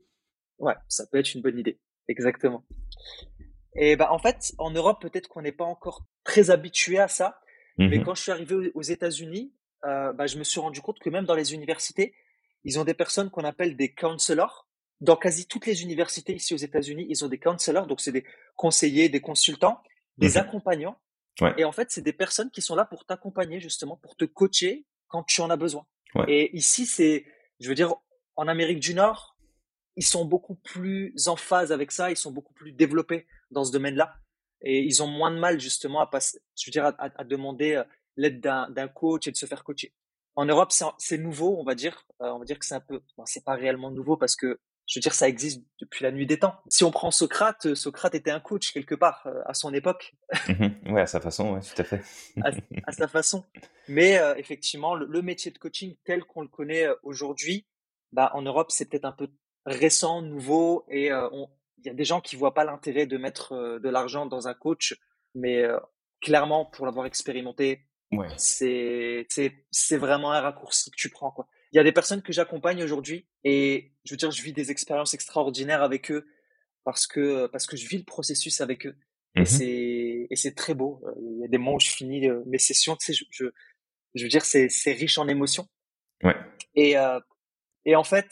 [0.62, 1.78] Ouais, ça peut être une bonne idée.
[2.08, 2.64] Exactement.
[3.74, 7.40] Et bah en fait, en Europe, peut-être qu'on n'est pas encore très habitué à ça,
[7.78, 8.04] mais Mhm.
[8.04, 9.54] quand je suis arrivé aux États-Unis,
[9.84, 12.14] euh, bah, je me suis rendu compte que même dans les universités,
[12.64, 14.68] ils ont des personnes qu'on appelle des counselors.
[15.00, 18.24] Dans quasi toutes les universités ici aux États-Unis, ils ont des counselors, donc c'est des
[18.56, 19.82] conseillers, des consultants,
[20.18, 20.36] des Mhm.
[20.36, 20.96] accompagnants.
[21.40, 24.26] Ouais, Et en fait, c'est des personnes qui sont là pour t'accompagner justement, pour te
[24.26, 25.86] coacher quand tu en as besoin.
[26.14, 26.24] ouais.
[26.28, 27.24] Et ici, c'est,
[27.58, 27.94] je veux dire,
[28.36, 29.31] en Amérique du Nord,
[29.96, 33.72] ils sont beaucoup plus en phase avec ça, ils sont beaucoup plus développés dans ce
[33.72, 34.14] domaine-là.
[34.62, 37.84] Et ils ont moins de mal justement à passer, je veux dire, à, demander euh,
[38.16, 39.92] l'aide d'un coach et de se faire coacher.
[40.34, 42.06] En Europe, c'est nouveau, on va dire.
[42.22, 44.60] Euh, on va dire que c'est un peu, bon, c'est pas réellement nouveau parce que,
[44.86, 46.54] je veux dire, ça existe depuis la nuit des temps.
[46.68, 50.14] Si on prend Socrate, euh, Socrate était un coach quelque part euh, à son époque
[50.48, 50.94] Mhm.
[50.94, 52.02] Ouais, à sa façon, ouais, tout à fait.
[52.42, 52.50] à,
[52.86, 53.44] à sa façon.
[53.88, 57.66] Mais euh, effectivement, le, le métier de coaching tel qu'on le connaît aujourd'hui,
[58.12, 59.28] bah, en Europe, c'est peut-être un peu
[59.66, 61.28] récent, nouveau, et euh,
[61.78, 64.48] il y a des gens qui voient pas l'intérêt de mettre euh, de l'argent dans
[64.48, 64.94] un coach,
[65.34, 65.78] mais euh,
[66.20, 68.28] clairement, pour l'avoir expérimenté, Ouais.
[68.36, 71.48] c'est c'est c'est vraiment un raccourci que tu prends quoi.
[71.72, 74.70] Il y a des personnes que j'accompagne aujourd'hui et je veux dire, je vis des
[74.70, 76.26] expériences extraordinaires avec eux
[76.84, 78.98] parce que parce que je vis le processus avec eux
[79.34, 81.00] et c'est et c'est très beau.
[81.06, 83.24] Euh, Il y a des moments où je finis euh, mes sessions, tu sais, je,
[83.30, 83.46] je
[84.14, 85.66] je veux dire c'est c'est riche en émotions
[86.22, 86.36] Ouais.
[86.74, 87.18] et euh,
[87.86, 88.28] et en fait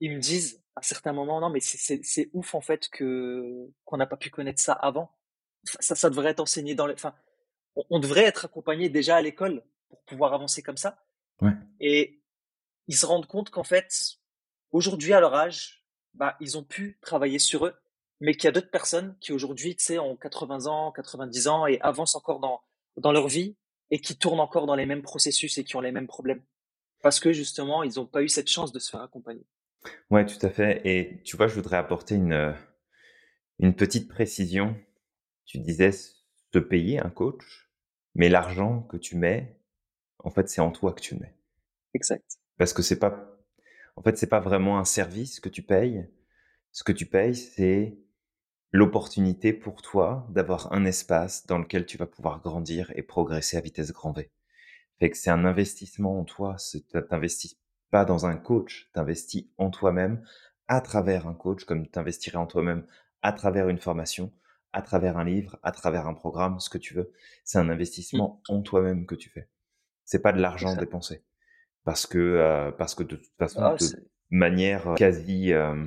[0.00, 4.06] ils me disent à certains moments non mais c'est ouf en fait que qu'on n'a
[4.06, 5.10] pas pu connaître ça avant.
[5.80, 7.14] Ça ça devrait être enseigné dans les enfin
[7.76, 11.02] on, on devrait être accompagné déjà à l'école pour pouvoir avancer comme ça
[11.40, 11.52] Ouais.
[11.80, 12.20] et
[12.88, 14.16] ils se rendent compte qu'en fait
[14.72, 15.84] aujourd'hui à leur âge
[16.14, 17.74] bah ils ont pu travailler sur eux
[18.20, 21.66] mais qu'il y a d'autres personnes qui aujourd'hui tu sais ont 80 ans 90 ans
[21.66, 22.60] et avancent encore dans
[22.96, 23.56] dans leur vie
[23.90, 26.42] et qui tournent encore dans les mêmes processus et qui ont les mêmes problèmes
[27.02, 29.46] parce que justement ils n'ont pas eu cette chance de se faire accompagner
[30.10, 30.80] Ouais, tout à fait.
[30.84, 32.52] Et tu vois, je voudrais apporter une, euh,
[33.58, 34.76] une petite précision.
[35.46, 37.70] Tu disais se payer un coach,
[38.14, 39.56] mais l'argent que tu mets,
[40.20, 41.34] en fait, c'est en toi que tu mets.
[41.94, 43.38] exact Parce que c'est pas,
[43.96, 46.06] en fait, c'est pas vraiment un service que tu payes.
[46.72, 47.98] Ce que tu payes, c'est
[48.72, 53.60] l'opportunité pour toi d'avoir un espace dans lequel tu vas pouvoir grandir et progresser à
[53.60, 54.30] vitesse grand V.
[54.98, 56.56] Fait que c'est un investissement en toi.
[56.70, 57.56] Tu t'investis
[57.90, 60.22] pas dans un coach, t'investis en toi-même
[60.68, 62.86] à travers un coach, comme t'investirais en toi-même
[63.22, 64.32] à travers une formation,
[64.72, 67.12] à travers un livre, à travers un programme, ce que tu veux.
[67.44, 69.48] C'est un Mmh, investissement en toi-même que tu fais.
[70.04, 71.24] C'est pas de l'argent dépensé.
[71.84, 75.86] Parce que, euh, parce que de toute façon, ah de manière quasi, euh,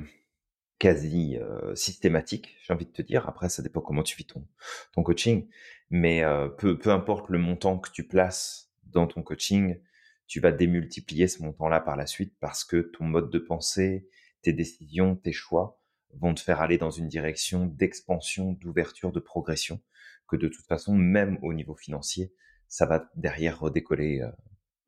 [0.78, 3.28] quasi euh, systématique, j'ai envie de te dire.
[3.28, 4.46] Après, ça dépend comment tu vis ton,
[4.92, 5.48] ton coaching.
[5.90, 9.78] Mais euh, peu, peu importe le montant que tu places dans ton coaching,
[10.26, 14.08] tu vas démultiplier ce montant-là par la suite parce que ton mode de pensée,
[14.42, 15.80] tes décisions, tes choix
[16.14, 19.80] vont te faire aller dans une direction d'expansion, d'ouverture, de progression,
[20.28, 22.32] que de toute façon, même au niveau financier,
[22.68, 24.30] ça va derrière redécoller euh,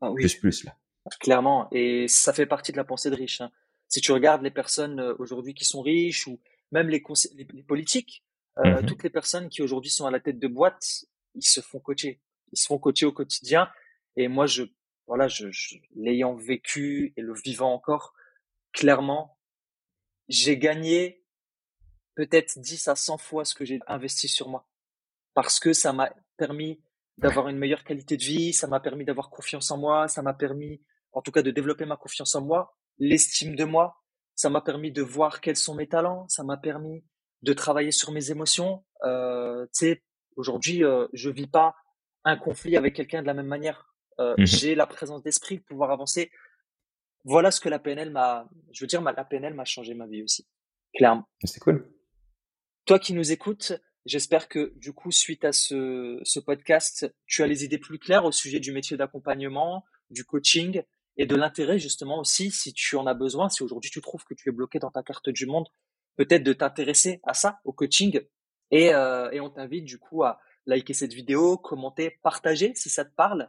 [0.00, 0.76] ah plus plus là.
[1.20, 3.42] Clairement, et ça fait partie de la pensée de riche.
[3.42, 3.50] Hein.
[3.88, 6.40] Si tu regardes les personnes euh, aujourd'hui qui sont riches ou
[6.72, 7.02] même les,
[7.34, 8.24] les, politiques,
[8.58, 11.04] euh, mmh toutes les personnes qui aujourd'hui sont à la tête de boîte,
[11.34, 12.20] ils se font coacher.
[12.52, 13.68] Ils se font coacher au quotidien.
[14.16, 14.62] Et moi, je,
[15.06, 15.48] voilà, je,
[15.94, 18.14] l'ayant vécu et le vivant encore,
[18.72, 19.38] clairement,
[20.28, 21.24] j'ai gagné
[22.14, 24.68] peut-être 10 à 100 fois ce que j'ai investi sur moi.
[25.34, 26.80] Parce que ça m'a permis
[27.18, 30.34] d'avoir une meilleure qualité de vie, ça m'a permis d'avoir confiance en moi, ça m'a
[30.34, 30.82] permis,
[31.12, 34.00] en tout cas, de développer ma confiance en moi, l'estime de moi,
[34.34, 37.04] ça m'a permis de voir quels sont mes talents, ça m'a permis
[37.42, 38.84] de travailler sur mes émotions.
[39.04, 40.02] Euh, tu sais,
[40.36, 41.76] aujourd'hui, euh, je vis pas
[42.24, 43.93] un conflit avec quelqu'un de la même manière.
[44.20, 46.30] Euh, mmh J'ai la présence d'esprit de pouvoir avancer.
[47.24, 50.22] Voilà ce que la PNL m'a, je veux dire, la PNL m'a changé ma vie
[50.22, 50.46] aussi,
[50.94, 51.26] clairement.
[51.42, 51.90] C'est cool.
[52.84, 53.72] Toi qui nous écoutes,
[54.04, 58.26] j'espère que du coup, suite à ce, ce podcast, tu as les idées plus claires
[58.26, 60.82] au sujet du métier d'accompagnement, du coaching
[61.16, 64.34] et de l'intérêt justement aussi, si tu en as besoin, si aujourd'hui tu trouves que
[64.34, 65.68] tu es bloqué dans ta carte du monde,
[66.16, 68.20] peut-être de t'intéresser à ça, au coaching.
[68.70, 73.04] Et, euh, et on t'invite du coup à liker cette vidéo, commenter, partager si ça
[73.04, 73.48] te parle,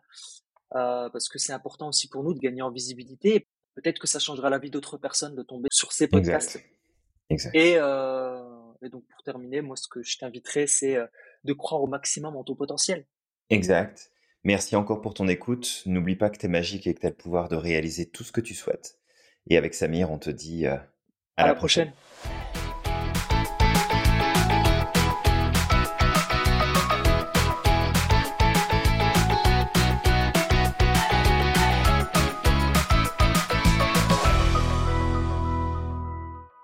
[0.74, 3.48] euh, parce que c'est important aussi pour nous de gagner en visibilité.
[3.76, 6.64] Peut-être que ça changera la vie d'autres personnes de tomber sur ces podcasts.
[7.30, 7.56] Exact.
[7.56, 8.42] Et, euh,
[8.82, 11.08] et donc pour terminer, moi ce que je t'inviterais, c'est euh,
[11.44, 13.06] de croire au maximum en ton potentiel.
[13.50, 14.12] Exact.
[14.44, 15.84] Merci encore pour ton écoute.
[15.86, 18.24] N'oublie pas que tu es magique et que tu as le pouvoir de réaliser tout
[18.24, 19.00] ce que tu souhaites.
[19.48, 20.78] Et avec Samir, on te dit euh,
[21.38, 21.92] à, la, prochaine.